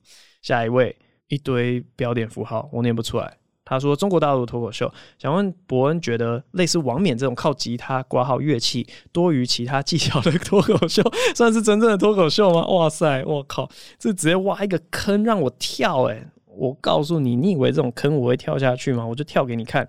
[0.42, 0.96] 下一位，
[1.28, 3.38] 一堆标点符号，我念不出来。
[3.66, 11.02] 他说：“中国大陆脱口秀，想问伯恩，觉得类似王冕这种靠吉他挂号乐器多于其他技巧的 脱口秀，
[11.36, 19.06] 算是真正的脱口秀吗？”哇塞，我靠，这直接挖一个坑让我跳诶、我告诉你，你以为这种坑我会跳下去吗？
[19.06, 19.88] 我就跳给你看。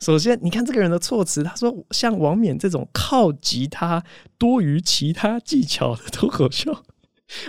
[0.00, 4.02] 首先，你看这个人的措辞，他说像王冕这种靠吉他
[4.38, 6.74] 多于其他技巧的脱口秀。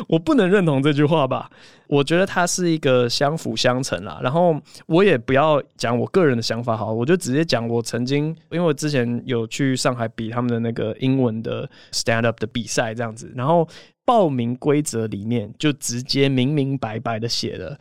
[0.07, 1.49] 我不能认同这句话吧？
[1.87, 4.19] 我觉得它是一个相辅相成啦。
[4.21, 13.31] 然后我也不要讲我个人的想法，好，我就直接讲我曾经，因为我之前有去上海比他们的那个英文的 stand up 的比赛，这样子。
[13.35, 13.67] 然后
[14.03, 17.77] 报名规则里面就直接明明白白的写了，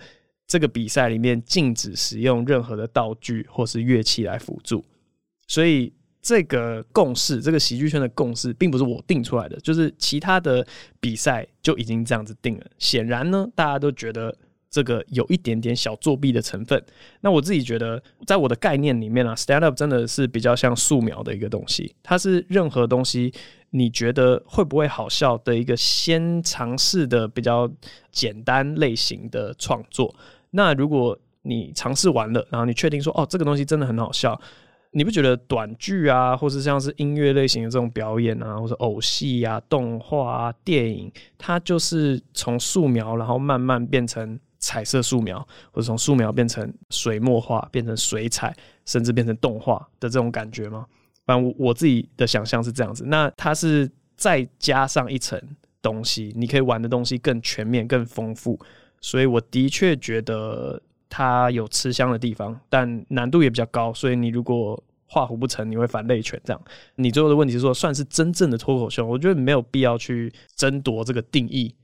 [0.47, 4.85] 这个比赛里面禁止使用任何的道具或是乐器来辅助，
[5.47, 5.93] 所以。
[6.27, 10.67] 这个共识，这个喜剧圈的共识，并不是我定出来的，就是其他的
[10.99, 12.67] 比赛就已经这样子定了。
[12.81, 14.37] 显然呢，大家都觉得
[14.69, 16.85] 这个有一点点小作弊的成分。
[17.21, 23.33] 那我自己觉得，在我的概念里面啊，stand up 真的是比较像素描的一个东西，它是任何东西
[23.71, 27.71] 你觉得会不会好笑的一个先尝试的比较
[28.11, 30.13] 简单类型的创作。
[30.51, 34.41] 那如果你尝试完了，然后你确定说，哦，这个东西真的很好笑。
[34.97, 45.39] 你不觉得短剧啊，或是像是音乐类型的这种表演啊，或者偶戏啊、动画啊、电影，它就是从素描，然后慢慢变成彩色素描，
[45.71, 48.57] 或者从素描变成水墨画，变成水彩，
[48.87, 50.87] 甚至变成动画的这种感觉吗？
[51.27, 53.05] 反正我我自己的想象是这样子。
[53.05, 55.39] 那它是再加上一层
[55.83, 58.59] 东西，你可以玩的东西更全面、更丰富。
[59.03, 60.81] 所以我的确觉得。
[61.09, 66.61] 它有吃香的地方，但难度也比较高，所以你如果画虎不成，你会反类犬这样。
[66.97, 69.07] 你最后的问题是说，算是真正的脱口秀？
[69.07, 71.75] 我觉得没有必要去争夺这个定义。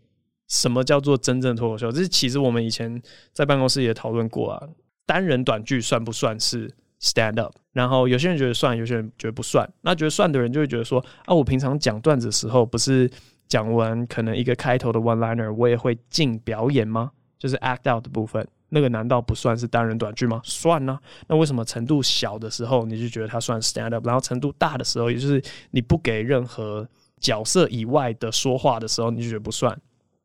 [0.49, 1.91] 什么叫做真正脱口秀？
[1.91, 3.01] 这是其实我们以前
[3.33, 4.69] 在办公室也讨论过啊。
[5.07, 7.55] 单人短剧算不算是 stand up？
[7.73, 9.69] 然后有些人觉得算，有些人觉得不算。
[9.81, 13.11] 那觉得算的人就会觉得说，啊，我平常讲段子的时候，不是
[13.49, 17.11] 讲完可能一个开头的 one liner，我也会进表演吗？
[17.39, 18.47] 就是 act out 的部分。
[18.75, 20.41] 那个难道不算是单人短剧吗？
[20.43, 21.01] 算呢、啊。
[21.29, 26.89] 那为什么程度小的时候你就觉得它算 stand up，然后程度大的时候，也就是你不给任何
[27.21, 29.79] 角色以外的说话的时候，你就觉得不算？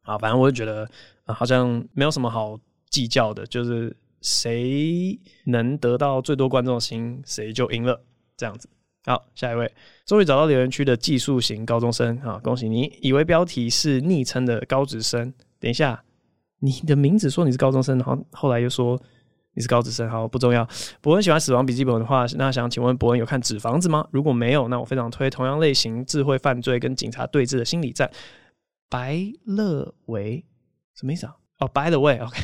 [0.04, 0.90] 啊，反正我就觉得、
[1.26, 2.58] 呃、好像没有什么好
[2.90, 8.02] 计较的，就是谁能得到最多观众心，谁就赢了
[8.38, 8.70] 这样子。
[9.06, 9.70] 好，下一位，
[10.06, 12.98] 终于找到留言区的技术型高中生啊，恭喜你！
[13.02, 16.02] 以为标题是昵称的高职生，等一下。
[16.60, 19.00] 你的名字说你是高中生，然后后来又说
[19.54, 20.68] 你是高职生，好，不重要。
[21.02, 24.08] 博恩喜欢《死亡笔记本》的话，那想请问博恩有看《纸房子》吗？
[24.12, 28.10] 如果没有，那我非常推同样类型智慧犯罪跟警察对峙的心理战。
[28.90, 30.46] 白乐维
[30.96, 31.36] 什么意思啊？
[31.60, 32.40] 哦，By the way，OK，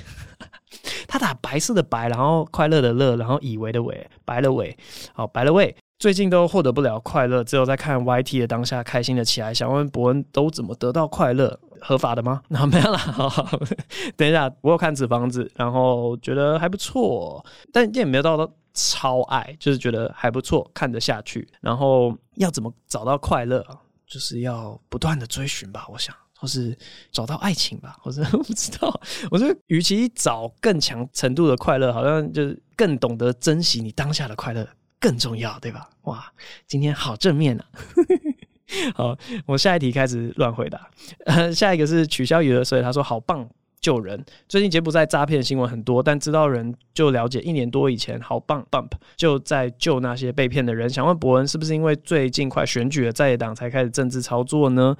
[1.07, 4.75] 他打白色的白，然后快乐的乐，然后以为的为，白乐维，
[5.13, 5.75] 好，白乐维。
[6.03, 9.53] 最近都获得不了快乐，只有在看 YT 的当下开心了起来。
[9.53, 11.57] 想问伯恩都怎么得到快乐？
[11.79, 12.41] 合法的吗？
[12.49, 12.97] 那 没有啦。
[12.97, 13.57] 好好
[14.17, 21.47] 等一下，我有看《纸房子》，然后觉得还不错，但也没有到超爱，就是觉得还不错，看得下去。
[21.61, 23.65] 然后要怎么找到快乐？
[24.05, 26.77] 就是要不断的追寻吧，我想，或是
[27.13, 28.93] 找到爱情吧，或者我不知道。
[29.31, 34.67] 我觉得，与其找更强程度的快乐，好像就是更懂得珍惜你当下的快乐。
[35.03, 35.89] 更重要，对吧？
[36.03, 36.31] 哇，
[36.65, 37.65] 今天好正面啊！
[38.95, 40.89] 好，我下一题开始乱回答。
[41.25, 43.45] 呃， 下一个是取消娱乐，所以他说好棒
[43.81, 44.23] 救人。
[44.47, 47.41] 最近柬埔寨诈骗新闻很多，但知道人就了解。
[47.41, 50.89] 一年多以前，好棒 bump 就在救那些被骗的人。
[50.89, 54.95] 想问博恩，是不是因为最近快选举了，在野党才开始政治操作呢？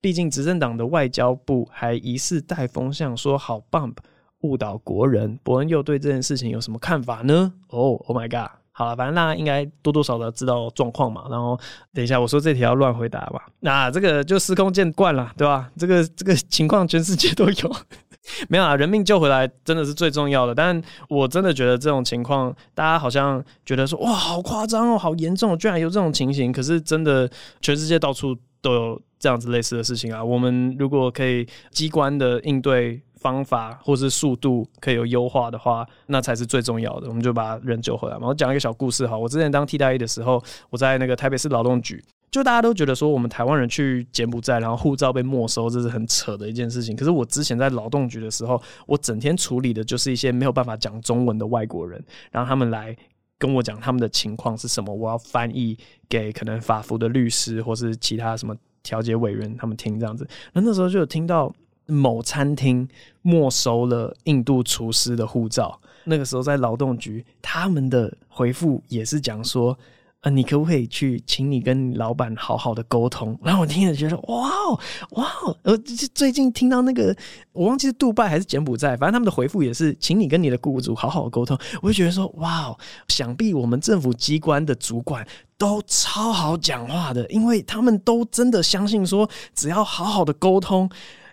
[0.00, 3.94] 毕竟执政党的外交部还疑似带风向，说好 bump
[4.40, 5.38] 误导国人。
[5.44, 7.54] 博恩又对这件事情有什么看法呢？
[7.68, 8.50] 哦，Oh my god！
[8.78, 11.24] 好了，反正大家应该多多少少知道状况嘛。
[11.28, 11.58] 然后
[11.92, 13.44] 等一下我说这题要乱回答吧。
[13.58, 15.68] 那这个就司空见惯了，对吧？
[15.76, 17.76] 这个这个情况全世界都有。
[18.48, 20.54] 没有啊，人命救回来真的是最重要的。
[20.54, 26.52] 但我真的觉得这种情况，大家好像觉得说哇，好夸张哦，好严重，居然有这种情形。
[26.52, 27.28] 可是真的，
[27.60, 30.22] 全世界到处都有这样子类似的事情啊。
[30.22, 33.02] 我们如果可以机关的应对。
[33.20, 37.08] 方法或是速度可以有优化的话，那才是最重要的。
[37.08, 38.28] 我们就把人救回来嘛。
[38.28, 39.16] 我讲一个小故事哈。
[39.16, 46.96] 我之前当替代役的时候，我在那个台北市劳动局，就大家都觉得说我们台湾人去柬埔寨，然后护照被没收，这是很扯的一件事情。
[46.96, 52.96] 可是我之前在劳动局的时候，我整天处理的就是一些没有办法讲中文的外国人，然后他们来
[53.38, 55.76] 跟我讲他们的情况是什么，我要翻译
[56.08, 60.28] 给可能法服的律师或是其他什么调解委员他们听这样子。
[60.52, 61.52] 那那时候就有听到。
[61.88, 62.86] 某餐厅
[63.22, 65.80] 没收了印度厨师的护照。
[66.04, 69.76] 那个时候在劳动局，他们的回复也是讲说
[70.22, 75.76] ：“呃，你可不可以去，请你跟老板好好的沟通。”然后我听了觉得：“哇哦，哇哦！”呃，
[76.14, 77.14] 最近听到那个，
[77.52, 85.26] 我忘记是杜拜还是柬埔寨，反正他们的回复也是：“请你跟你的雇主好好的沟通。”我就觉得说：“哇哦，想必我们政府机关的主管
[85.58, 90.88] 都超好讲话的，因为他们都真的相信说，只要好好的沟通。”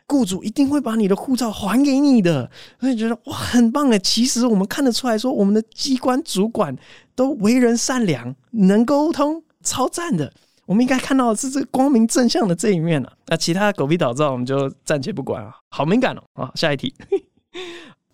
[0.08, 4.00] 雇主一定会把你的护照还给你的，所以觉得哇，很棒诶。
[4.00, 6.76] 其实我们看得出来说，我们的机关主管
[7.16, 10.32] 都为人善良，能沟通，超赞的。
[10.66, 13.14] 我们应该看到的是这光明正向的这一面啊。
[13.28, 15.54] 那其他狗屁倒灶，我们就暂且不管啊。
[15.70, 16.52] 好敏感哦啊！
[16.56, 16.94] 下一题，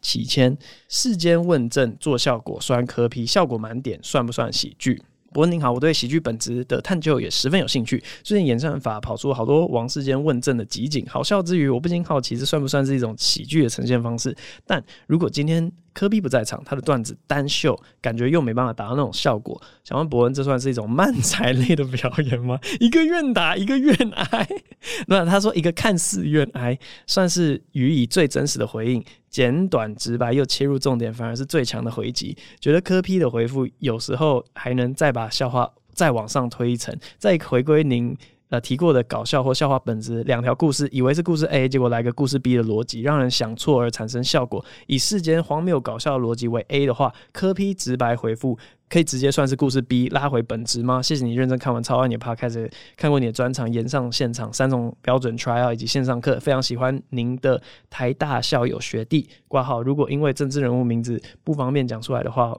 [0.02, 0.58] 起签
[0.90, 5.02] 世间问政做效果，酸柯 P 效果满点，算不算喜剧？
[5.34, 8.04] 伯恩您好，我对喜剧本质的探究也十分有兴趣。
[8.22, 14.36] 最近演算法跑出好多王世间问政的集锦，好笑之余，我不禁好奇，这算不算是一种喜剧的呈现方式？
[14.66, 19.62] 但如果今天柯比不在场，他的段子单秀，感觉又没办法达到那种效果。
[19.84, 22.60] 想问伯恩，这算是一种漫才类的表演吗？
[22.80, 24.48] 一个愿打，一个愿挨。
[25.08, 32.38] 那他说一个看似愿挨，算是予以最真实的回应，简短直白又切入重点，反而是最强的回击。
[32.60, 38.18] 觉得柯比的回复有时候还能再把笑话再往上推一层，再回归您。
[38.52, 44.64] 呃，提过的搞笑或笑话本质，两条故事，以为是故事 A，结果来个故事 B 的逻辑，让人想错而产生效果。
[44.88, 48.60] 以世间荒谬搞笑的逻辑为 A 的话，柯批直白回复，
[48.90, 51.02] 可以直接算是故事 B，拉回本质吗？
[51.02, 59.82] 谢谢你认真看完超爱你的 Podcast，看过你的专场，延上现场三种标准 tryout 以及线上课，非常喜欢您的台大校友学弟挂号。
[59.82, 62.54] 如果因为政治人物名字不方便讲出来的话。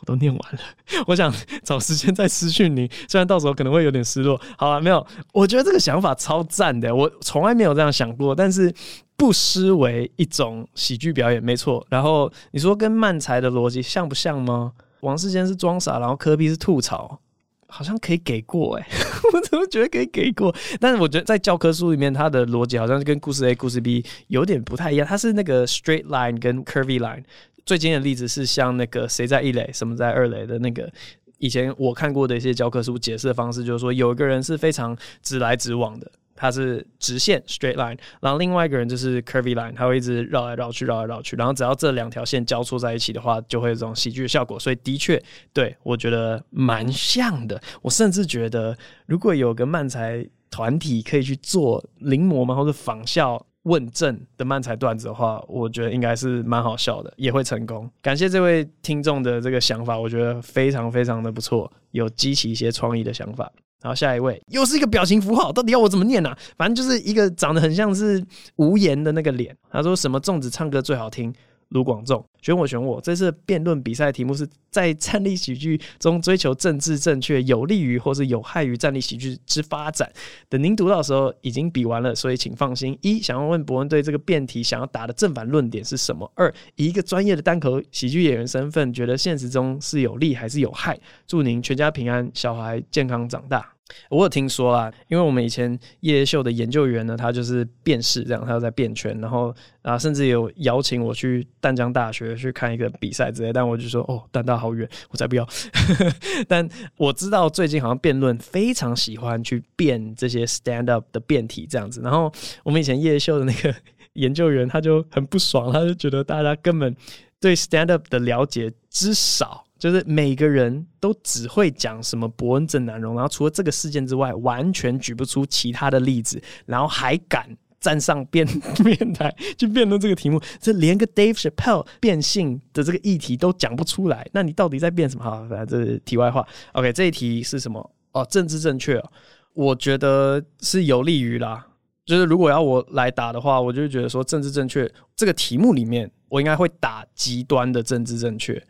[0.00, 0.58] 我都念完了，
[1.06, 4.40] 我想找时间再私讯你，虽然到时候可能会有点失落。
[4.56, 8.72] 好了，没有，我觉得这个想法超赞的，我从来没有这样想过，但是
[9.16, 11.86] 不失为一种喜剧表演，没错。
[11.88, 14.72] 然后你说跟漫才的逻辑像不像吗？
[15.00, 17.20] 王世坚是装傻，然后科比是吐槽，
[17.68, 18.86] 好像可以给过哎，
[19.34, 20.54] 我怎么觉得可以给过？
[20.80, 27.22] 但是我觉得在教科书里面，它的逻辑好像跟故事 A、故事 B 有点不太一样，它是那个 straight line 跟 curvy line。
[27.66, 30.90] 最近的例子是像那个谁在一垒，什么在二垒的那个，
[31.38, 44.58] 以前我看过的一些教科书解释的方式，就是说有一个人是非常直来直往的，他是直线 straight line，然后另外一个人就是 curvy line，他会一直绕来绕去，绕来绕去，然后只要这两条线交错在一起的话，就会有这种喜剧的效果。
[44.58, 45.22] 所以的确，
[45.52, 47.58] 对，我觉得蛮像的。
[47.80, 53.46] 我甚至觉得，如果有个漫才团体可以去做临摹嘛，或者仿效。
[53.64, 57.90] 问政的漫才段子的话，我觉得应该是蛮好笑的，也会成功。
[58.00, 63.50] 感谢这位听众的这个想法，我觉得非常非常的不错，有激起一些创意的想法。
[63.82, 66.34] 然后下一位又是一个表情符号，到底要我怎么念啊？
[66.56, 68.24] 反正就是一个长得很像是
[68.56, 69.54] 无言的那个脸。
[69.70, 71.30] 他说什么粽子唱歌最好听？
[71.68, 73.00] 卢广仲，选我选我！
[73.00, 80.10] 这次辩论比赛的题目是在站立喜剧中追求政治正确，有利于或是有害于站立喜剧之发展。
[80.48, 82.96] 等您读到的时候，已经比完了，所以请放心。
[83.02, 86.30] 一，想要问伯恩对这个辩题想要打的正反论点是什么？
[86.34, 90.98] 二，以一个专业的单口喜剧演员身份，觉得现实中是有利还是有害？
[91.26, 93.73] 祝您全家平安，小孩健康长大。
[94.10, 105.48] 我有听说啊，因为我们以前夜秀的研究员呢，他就是辩士这样，他就在辩圈，然后啊，甚至有邀请我去淡江大学去看一个比赛之类，但我就说哦，淡大好远，我才不要。
[106.46, 113.74] 但我知道最近好像辩论非常喜欢去辩这些 stand up 的辩题这样子，然后我们以前夜夜秀的那个
[114.14, 116.94] 研究员他就很不爽，他就觉得大家根本
[117.40, 119.63] 对 stand up 的了解之少。
[119.78, 127.48] 就是每个人都只会讲什么伯恩正南榕，然后除了这个事件之外，完全举不出其他的例子，然后还敢
[127.80, 128.46] 站上辩
[128.82, 135.24] 辩台去辩论这个题目，这连个 Dave Chappelle 变性的这个议题都讲不出来，那你到底在辩什么？
[135.24, 136.46] 好，反正这是题外话。
[136.72, 137.90] OK，这一题是什么？
[138.12, 139.10] 哦，政治正确哦，
[139.52, 141.66] 我觉得是有利于啦。
[142.06, 148.62] 就是如果要我来打的话，我就觉得说政治正确这个题目里面，我应该会打极端的政治正确。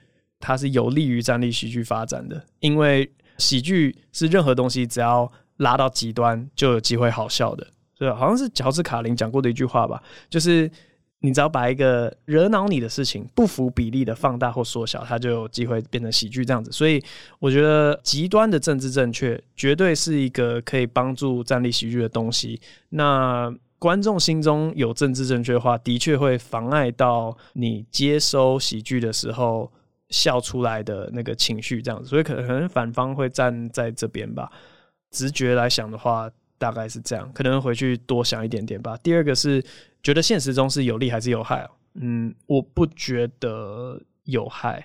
[0.44, 7.66] 它是有利于站立喜剧发展的，因为喜剧是任何东西只要拉到极端就有机会好笑的，
[7.98, 10.70] 对，好像是乔治卡林讲过的一句话吧，就是
[11.20, 16.70] 你只要把一个惹恼你的事情不符比例的放大或缩小，它就有机会变成喜剧这样子。
[16.70, 17.02] 所以
[17.38, 22.60] 我觉得极端的政治正确绝对是一个可以帮助站立喜剧的东西。
[22.90, 29.72] 那观众心中有政治正确的话，的确会妨碍到你接收喜剧的时候。
[30.10, 34.50] 笑出来的那个情绪，这样子，所以可能反方会站在这边吧。
[35.10, 38.96] 直觉来想的话，大概是这样，可能回去多想一点点吧。
[39.02, 39.64] 第二个是
[40.02, 41.68] 觉得现实中是有利还是有害？
[41.94, 44.84] 嗯，我不觉得有害。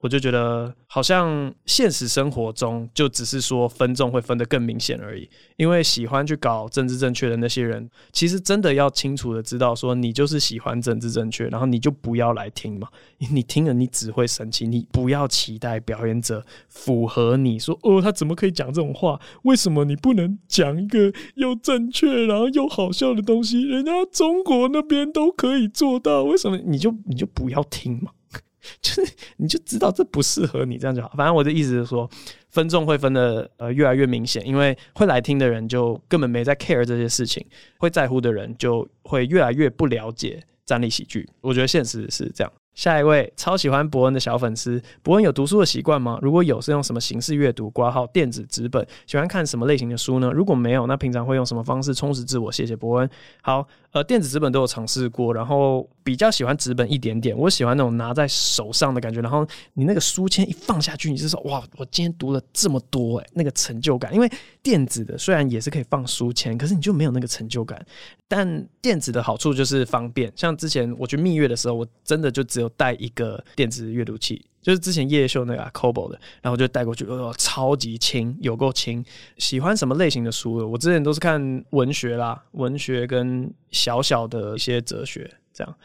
[0.00, 19.20] 我就觉得好像现实生活中就只是说分众会分得更明显而已，因为喜欢去搞政治正确的那些人，其实真的要清楚的知道说你就是喜欢政治正确，然后你就不要来听嘛，你听了你只会生气，你不要期待表演者符合你说哦，他怎么可以讲这种话？
[19.42, 23.62] 为什么你不能讲一个又正确然后又好笑的东西？
[23.62, 28.12] 人家中国那边都可以做到，为什么你就你就不要听嘛？
[28.82, 31.12] 就是你就知道这不适合你，这样就好。
[31.16, 32.08] 反正我的意思是说，
[32.50, 37.44] 分众会分得呃越来越明显，因为会来听的人就根本没在 care 这些事情，
[37.78, 41.28] 会在乎的人就会越来越不了解站立喜剧。
[41.40, 42.52] 我觉得现实是这样。
[42.78, 46.16] 下一位超喜欢博恩的小粉丝，博恩有读书的习惯吗？
[46.22, 47.68] 如果有，是用什么形式阅读？
[47.70, 50.30] 挂号电子纸本，喜欢看什么类型的书呢？
[50.30, 52.52] 如果没有，那平常会用什么方式充实自我？
[52.52, 53.10] 谢谢博恩。
[53.42, 57.36] 好，呃，电子纸本都有尝试过，然后比较喜欢纸本一点点。
[57.36, 64.14] 我喜欢那种拿在手上的感觉，然后你那个书签一放下去，你就说哇，我今天读了这么多诶，那个成就感。
[64.14, 64.30] 因为
[64.62, 67.84] 电子的虽然也是可以放书签，可是你就没有那个成就感。
[68.28, 79.04] 但电子的好处就是方便，像之前我去蜜月的时候，我真的就只有带一个电子阅读器，就是之前夜夜秀那个 Kobo 的，然后就带过去，哦，超级轻，有够轻。
[79.36, 80.70] 喜欢什么类型的书？
[80.70, 85.76] 我之前都是看文学啦，文学跟小小的一些哲学这样。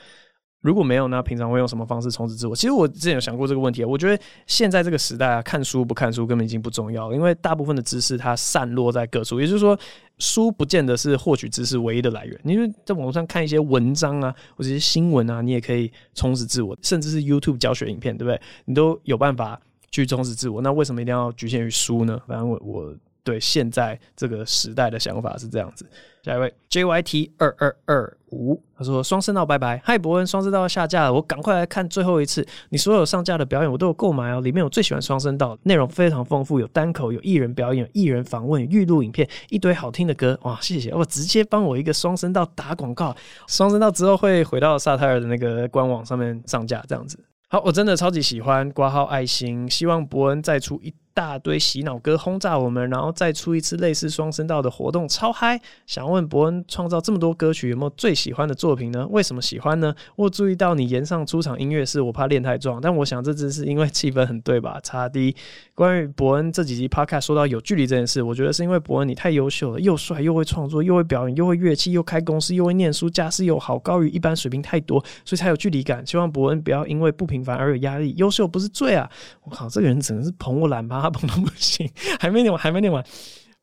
[0.63, 2.55] 如果没有，那平常会用什么方式充实自我？
[2.55, 3.83] 其实我之前有想过这个问题。
[3.83, 9.41] 我觉得现在这个时代啊，看书不看书根本已经不重要，因为大部分的知识它散落在各处。
[9.41, 9.77] 也就是说，
[10.19, 12.39] 书不见得是获取知识唯一的来源。
[12.45, 18.39] 因为在网上看一些文章啊，或者一些新闻啊，你也可以充实自我，甚至是 YouTube 教学影片，对不对？
[18.63, 19.59] 你都有办法
[19.91, 20.61] 去充实自我。
[20.61, 22.17] 那为什么一定要局限于书呢？
[22.25, 25.85] 反正我我对现在这个时代的想法是这样子。
[26.23, 32.45] 下一位 JYT 二二二五，他说双声道拜拜，嗨伯恩，双声道下架了，我赶快来看最后一次。
[32.69, 43.13] 你所有上架的表演我都有购买哦，里面我最喜欢双声道，内容非常丰富，有单口，有艺人表演，有艺人访问，有预录影片，一堆好听的歌，哇，谢谢，我直接帮我一个双声道打广告，
[43.47, 47.19] 双声道之后会回到萨泰尔的那个官网上面上架，这样子。
[47.49, 50.93] 好，我真的超级喜欢挂号爱心，希望伯恩再出一。
[51.13, 55.61] 大堆洗脑歌轰炸我们，然后再出一次类似双声道的活动，超嗨！
[55.85, 59.07] 想问伯恩创造这么多歌曲，有没有最喜欢的作品呢？
[59.11, 59.93] 为什么喜欢呢？
[60.15, 64.79] 我注意到你炎上出场音乐是我怕练太壮，但我想这只是因为气氛很对吧？
[64.81, 65.35] 差低。
[65.75, 76.05] 关于伯恩这几集 Podcast 说到有距离这件事，我觉得是因为伯恩你太优秀了，又帅又会创作，又会表演，又会乐器，又开公司，又会念书，家世又好，高于一般水平太多，所以才有距离感。
[76.07, 79.07] 希望伯恩不要因为不平凡而有压力，优秀不是罪啊！
[79.43, 81.02] 我靠，这个人只能是捧我懒趴。
[81.03, 81.89] 他捧到不行，
[82.19, 83.03] 还没念完，还没念完，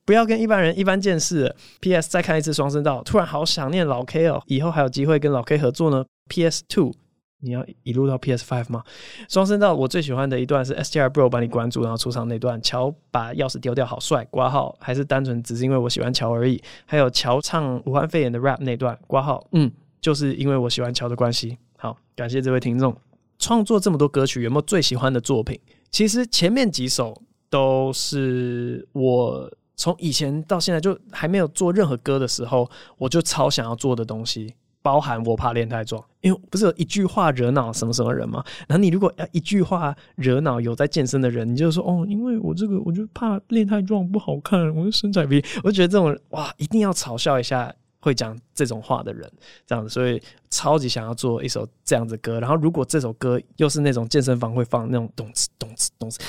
[0.05, 1.55] 不要跟一般人一般见识。
[1.80, 2.09] P.S.
[2.11, 6.05] 再看一次双声道，突然好想念老 K 哦，以后还有机会跟老 K 合作呢。
[6.28, 6.62] P.S.
[6.68, 6.93] Two，
[7.41, 8.45] 你要一路到 P.S.
[8.45, 8.84] Five 吗？
[9.28, 11.09] 双声道我最喜欢的一段是 S.T.R.
[11.09, 16.62] Bro 把你关注，然后出场那段，乔把钥匙丢掉，好帅，挂号还是单纯只是因为我喜欢乔而已。
[16.86, 19.70] 还有乔唱武汉肺炎的 rap 那段，挂号，嗯，
[20.01, 21.57] 就是因为我喜欢乔的关系。
[21.76, 22.95] 好，感谢这位听众。
[23.38, 25.59] 创作这么多歌曲，有没有最喜欢的作品？
[25.91, 27.22] 其实前面几首。
[27.51, 38.44] 都是我从以前到现在就还没有做任何歌的时候，我就超想要做的东西，包含我怕练太壮，因为不是有一句话惹恼什么什么人吗？
[38.68, 49.30] 然后你如果要一句话惹恼有在健身的人，你就说哦，因为我这个我就怕练太壮不好看，我的身材比，我就觉得这种哇，一定要嘲笑一下会讲这种话的人，
[49.66, 52.38] 这样子，所以超级想要做一首这样子歌。
[52.38, 56.20] 然后如果这首歌又是那种健身房会放那种动词动词动词。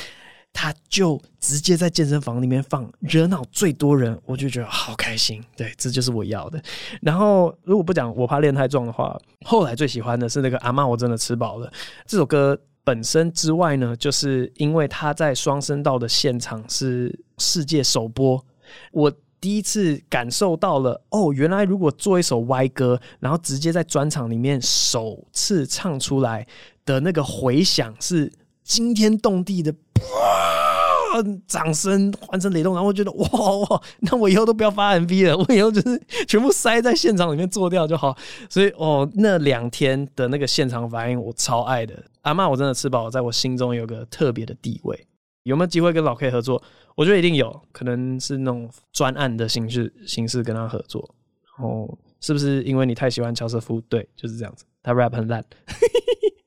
[0.54, 5.43] 他就直接在健身房里面放，惹恼最多人，我就觉得好开心。
[5.56, 6.62] 对，这就是我要的。
[7.02, 11.72] 然后，如果不讲我怕练太壮的话，后来最喜欢的是那个阿嬷，我真的吃饱了。
[12.06, 18.43] 这首歌本身之外呢，就是因为他在双声道的现场是世界首播，
[18.91, 26.45] 我第一次感受到了哦，原来如果做一首歪歌，然后直接在专场里面首次唱出来
[26.86, 28.32] 的那个回响是
[28.64, 29.72] 惊天动地的。
[29.72, 31.22] 哇！
[31.45, 33.28] 掌声、欢声雷动，然后我觉得哇
[33.70, 38.18] 哇，那我以后都不要发 MV 了，我以后就是全部塞在现场里面做掉就好。
[38.49, 42.01] 所以哦，那两天的那个现场反应，我超爱的。
[42.22, 45.05] 阿嬷，我真的吃饱，在我心中有个特别的地位。
[45.43, 46.64] 有没有机会跟老 K 合作？
[46.95, 51.14] 我觉得一定有，可能是那种专案的形式形式跟他合作。
[51.57, 53.82] 然后是不是因为你太喜欢乔瑟夫？
[53.82, 54.64] 对，就是这样子。
[54.82, 55.43] 他 rap 很烂。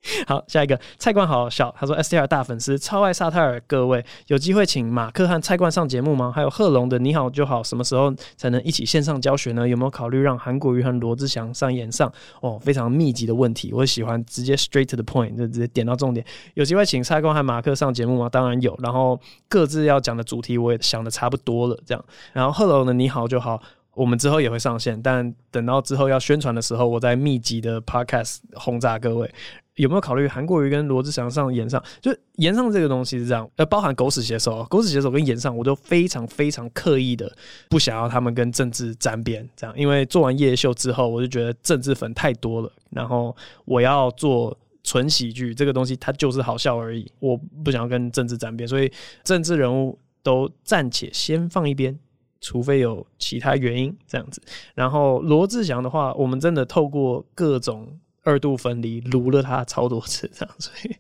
[0.27, 6.31] 好，下一个蔡冠好小，他说 STR 大粉丝，超爱萨泰尔，各位有机会请马克和蔡冠上节目吗？
[6.35, 9.67] 还有贺龙的你好就好，什么时候才能一起线上教学呢？
[9.67, 12.13] 有没有考虑让韩国瑜和罗志祥上演上？
[12.41, 16.25] 哦，非常密集的问题，我喜欢直接 straight to the point，就直接点到重点。
[16.55, 18.29] 有机会请蔡冠和马克上节目吗？
[18.29, 22.05] 当然有，然后各自要讲的主题我也想的差不多了，这样。
[22.33, 23.61] 然后贺龙的你好就好。
[23.95, 29.33] 我们之后也会上线，但等到之后要宣传的时候，我再密集的 podcast 轰炸各位。
[29.77, 31.83] 有没有考虑韩国瑜跟罗志祥上演上？
[32.01, 37.31] 就演上这个东西是这样，呃，包含狗屎写手、狗屎写手跟演上，我都非常非常刻意的
[37.69, 42.73] 不想要他们跟政治沾边，这样，因为做完夜秀之后，我就觉得政治粉太多了。
[42.91, 51.99] 然后我要做纯喜剧，这个东西它就是好笑而已，我不想要跟政治沾边，所以政治人物都暂且先放一边。
[52.41, 54.39] 除非有其他原因这样子，
[54.75, 57.89] 然后罗志祥的话，我们真的透过各种
[58.25, 60.97] 二度分离，撸了他超多次，这样，所以，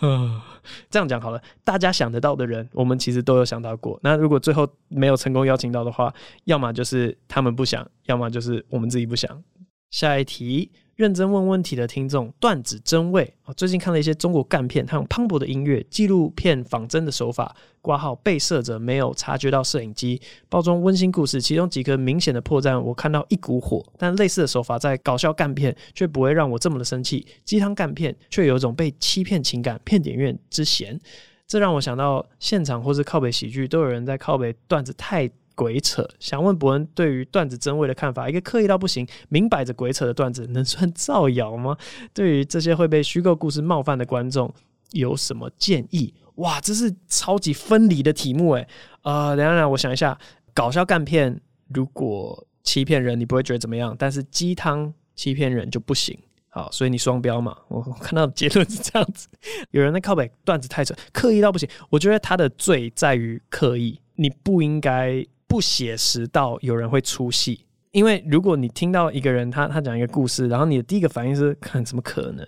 [0.00, 0.42] 呃，
[0.88, 3.98] 这样讲好了，大家想得到的人，我们其实都有想到过。
[4.02, 9.42] 那如果最后没有成功邀请到的话，要么就是他们不想，要么就是我们自己不想。
[9.90, 10.72] 下一题。
[10.96, 13.30] 认真问问题的听众，段子真味。
[13.44, 20.18] 我最近看了一些中国干片，他用磅礴的音乐、纪录片仿真的手法，挂号被摄者没有察觉到摄影机，
[20.48, 21.38] 包装温馨故事。
[21.38, 27.26] 其中几个明显的破绽，我看到一股火，但类似的手法在搞笑干片却不会让我这么的生气。
[27.44, 30.98] 鸡汤干片却有一种被欺骗情感、骗点院之嫌，
[31.46, 35.30] 这让我想到现场或是靠北喜剧都有人在靠北段子太。
[35.56, 36.06] 鬼扯！
[36.20, 38.28] 想问博恩对于段子真伪的看法？
[38.28, 41.76] 一个刻意到不行、明摆着鬼扯的段子，能算造谣吗？
[42.12, 44.54] 对于这些会被虚构故事冒犯的观众，
[44.92, 46.12] 有什么建议？
[46.34, 48.68] 哇，这是超级分离的题目诶。
[49.00, 50.18] 呃，等下，我想一下，
[50.52, 53.96] 搞笑干片如果欺骗人，你不会觉得怎么样？
[53.98, 56.18] 但是鸡汤欺骗人就不行。
[56.50, 57.56] 好，所以你双标嘛？
[57.68, 59.26] 我看到结论是这样子。
[59.70, 61.66] 有人在靠北段子太扯，刻意到不行。
[61.88, 65.26] 我觉得他的罪在于刻意，你不应该。
[65.48, 72.46] 不写实到有人会出戏，因为如果你听到一个人他他讲一个故事，然后你的第一个反应是看怎么可能，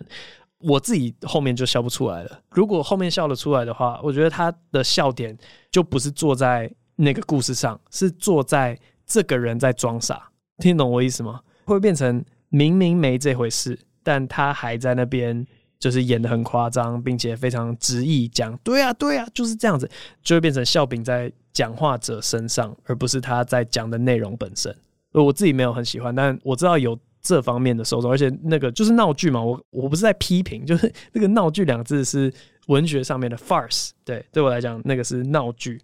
[0.59, 2.41] 我自己后面就笑不出来了。
[2.51, 5.37] 如果后面笑得出来的话，我觉得他的笑点
[5.71, 10.31] 就不是坐在那个故事上，是坐在这个人在装傻。
[10.59, 11.41] 听懂我意思吗？
[11.65, 15.47] 会变成明明没这回事，但他还在那边
[15.79, 19.89] 就是演得很夸张，并且非常执意讲，对啊对啊，就是这样子，
[20.23, 21.33] 就会变成笑柄在。
[21.51, 24.73] 讲话者身上，而不是他在讲的内容本身。
[25.11, 29.43] 我自己没有很喜欢，但我知道有这方面的受众，而且那个就是闹剧嘛。
[29.43, 32.33] 我我不是在批评，就是 那个闹剧两个字是
[32.69, 33.91] 文学上面的 farce。
[34.05, 35.81] 对，对我来讲，那个是闹剧。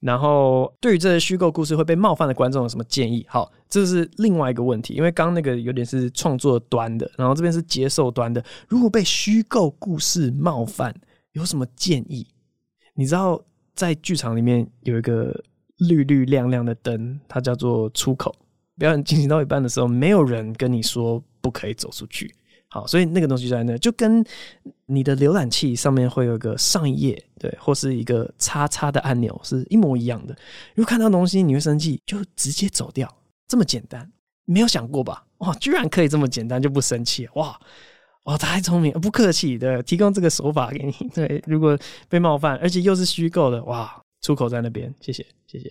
[0.00, 3.26] 然后，对于这些虚构故事会被冒犯的观众有什么建议？
[3.28, 8.44] 好，这是另外一个问题，因为刚刚那个有点是创作端的，然后这边是接受端的。
[8.68, 10.94] 如果被虚构故事冒犯，
[11.32, 12.26] 有什么建议？
[12.94, 13.40] 你知道？
[13.74, 15.32] 在剧场里面有一个
[15.88, 18.34] 绿绿亮亮的灯，它叫做出口。
[18.76, 22.34] 表演进行到一半的时候，没有人跟你说不可以走出去。
[22.70, 24.24] 好，所以那个东西在那，就跟
[24.86, 30.36] 你的浏览器上面会有一个上一页，对，或是一个叉叉的按钮，是一模一样的。
[30.74, 33.12] 如果看到东西你会生气，就直接走掉，
[33.46, 34.10] 这么简单。
[34.44, 35.26] 没有想过吧？
[35.38, 37.58] 哇，居然可以这么简单就不生气，哇！
[38.24, 41.08] 哇，太聪明，不客气，对，提供这个手法给你。
[41.14, 45.70] 对，如果被冒犯，而且又是虚构的，哇，出口在那边，谢谢，谢谢。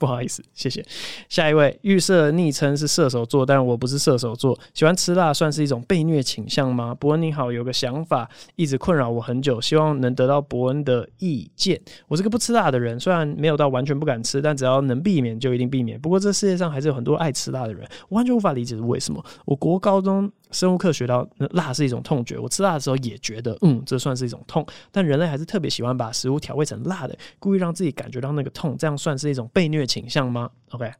[0.00, 0.82] 不好意思，谢谢。
[1.28, 4.58] 下一位预设昵称是射手座，但我不是射手座。
[4.72, 6.94] 喜欢吃辣算是一种被虐倾向吗？
[6.94, 11.78] 伯恩你好，有个想法一直困扰我很久，希望能得到伯恩的意见。
[12.08, 16.00] 我是个不吃辣的人，虽然没有到完全不敢吃，但只要能避免就一定避免。
[16.00, 19.22] 不过这世界上还是有很多爱吃辣的人，我完全无法理解是为什么。
[19.44, 24.66] 我国高中生物课学到辣是一种痛觉，我吃辣的时候也觉得，嗯，这算是一种痛。
[24.90, 30.90] 但人类还是特别喜欢把食物调味成辣的，故意让自己感觉到那个痛，这样算是一种被虐倾向吗？OK，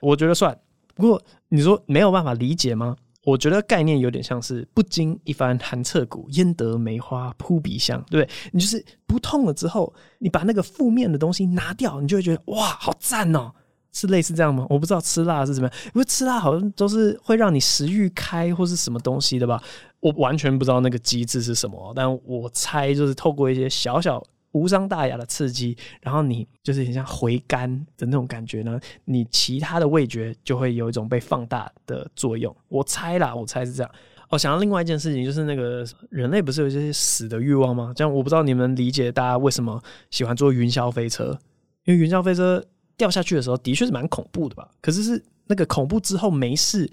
[0.00, 0.56] 我觉得算。
[0.94, 2.96] 不过你说没有办法理解吗？
[3.24, 8.34] 我觉得概念有点像是不经一番寒彻骨，焉得梅花扑鼻香，对不对？
[8.52, 13.50] 你就是不痛了之后，你把那个负面的东西拿掉，你就会觉得哇，好赞哦！
[13.94, 14.66] 是类似这样吗？
[14.68, 19.62] 我不知道吃辣是怎么样，因为吃辣好像都是会让你食欲开或是什么东西的吧？
[20.00, 24.22] 我完全不知道那个机制是什么，但我猜就是透过一些小小。
[24.52, 32.54] 无伤大雅的刺激，然后你就是很像回甘的那种感觉呢，你其他的味觉就会有一种被放大的作用。
[32.68, 33.90] 我猜啦，我猜是这样。
[34.28, 37.92] 哦，想到另外一件事情，就是那个人类不是有一些死的欲望吗？
[37.96, 41.36] 这样我不知道你们理解大家为什么喜欢坐云霄飞车，
[41.84, 42.64] 因为云霄飞车
[42.96, 44.68] 掉下去的时候的确是蛮恐怖的吧？
[44.80, 46.90] 可是是那个恐怖之后没事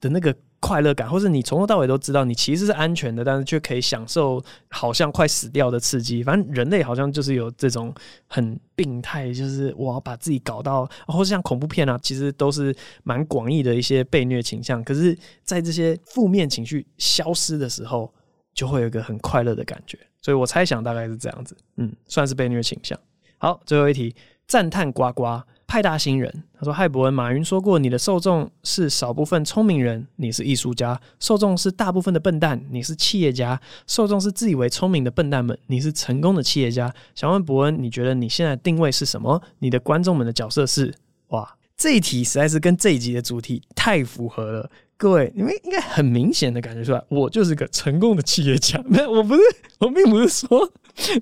[0.00, 0.34] 的那个。
[0.60, 6.22] 快乐感，或是你从头到尾都知道你其实是安全的，但是却可以享受好像快死掉的刺激。
[6.22, 7.94] 反正人类好像就是有这种
[8.26, 14.82] 很病态，就是我要把自己搞到，或是像恐怖片啊，其实都是蛮广义的一些被虐倾向。
[14.82, 18.10] 可是，在这些负面情绪消失的时候，
[18.54, 19.98] 就会有一个很快乐的感觉。
[20.22, 22.98] 所以我猜想大概是这样子，嗯，算是被虐倾向。
[23.36, 24.16] 好，最后一题，
[24.46, 25.42] 赞叹呱呱。
[25.66, 36.94] 派大星人，他说：“嗨，博恩，马云说过，你的受众是少部分聪明人，你是艺术家；受众是大部分的笨蛋，你是企业家；受众是自以为聪明的笨蛋们，你是成功的企业家。
[37.16, 39.42] 想问博恩，你觉得你现在定位是什么？
[39.58, 40.94] 你的观众们的角色是？
[41.28, 44.70] 哇，这一题实在是跟这一集的主题太符合了。
[44.96, 48.80] 各位，你们应该很明显的感觉出来，我就是个成功的企业家。
[48.86, 49.40] 没有，我不是，
[49.78, 50.70] 我并不是说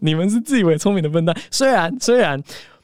[0.03, 1.35] 你们是自以为聪明的笨蛋。
[1.51, 2.43] 虽然，虽然。”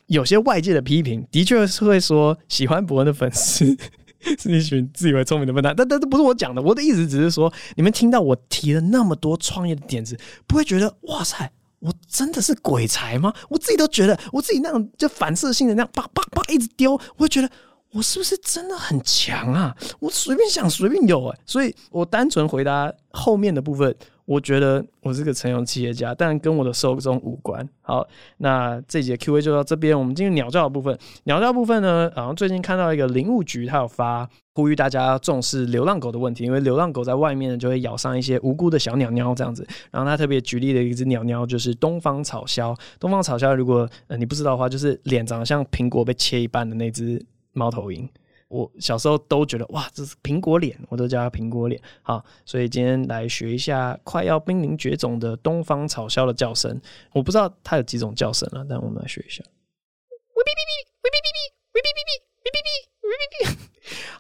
[0.09, 3.77] 有些外界的批评，的确是会说，喜欢博恩的粉丝
[4.39, 5.75] 是一群自以为聪明的笨蛋。
[5.77, 13.33] 但但这不是我讲的，我的意思只是说，你们听到我提了那么多创业的点子，不会觉得哇塞，我真的是鬼才吗？
[13.49, 17.51] 我自己都觉得，我自己那种就反射性的那样叭叭叭一直丢，我会觉得
[17.93, 19.77] 我是不是真的很强啊？
[20.01, 23.95] 我随便想随便有哎，所以我单纯回答后面的部分。
[24.29, 27.67] 我觉得我是个成功企业家，但跟我的受众无关。
[27.81, 28.07] 好，
[28.37, 30.97] 那这节 Q&A 就到这边，我们进入鸟叫的部分。
[31.25, 39.67] 鸟叫部分呢，然后最近看到一个林务局，他有发呼吁大家重视流浪狗的问题，因为流浪狗在外面呢就会咬伤一些无辜的小鸟鸟这样子。
[39.91, 42.79] 然后他特别举例的一只鸟鸟就是东方草鸮。
[43.01, 47.25] 东方草鸮，如果呃你不知道的话，就是脸长得像苹果被切一半的那只
[47.55, 48.07] 猫头鹰。
[48.49, 51.81] 我小时候都觉得哇这是苹果脸我都叫它苹果脸。
[52.03, 56.81] 好所以今天来学一下快要濒临绝种的东方草枭的叫声。
[57.13, 59.43] 我不知道它有几种叫声了但我们来学一下。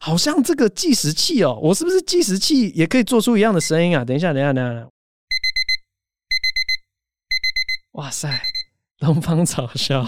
[0.00, 4.88] 好像这个计时器哦我是不是计时器也可以做出一样的声音啊等一下等一下等一下
[7.92, 8.40] 哇塞
[8.98, 10.02] 东方草枭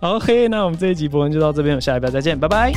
[0.00, 2.72] 好 ok 那我们这一集播完就到这边我们下一次再见拜拜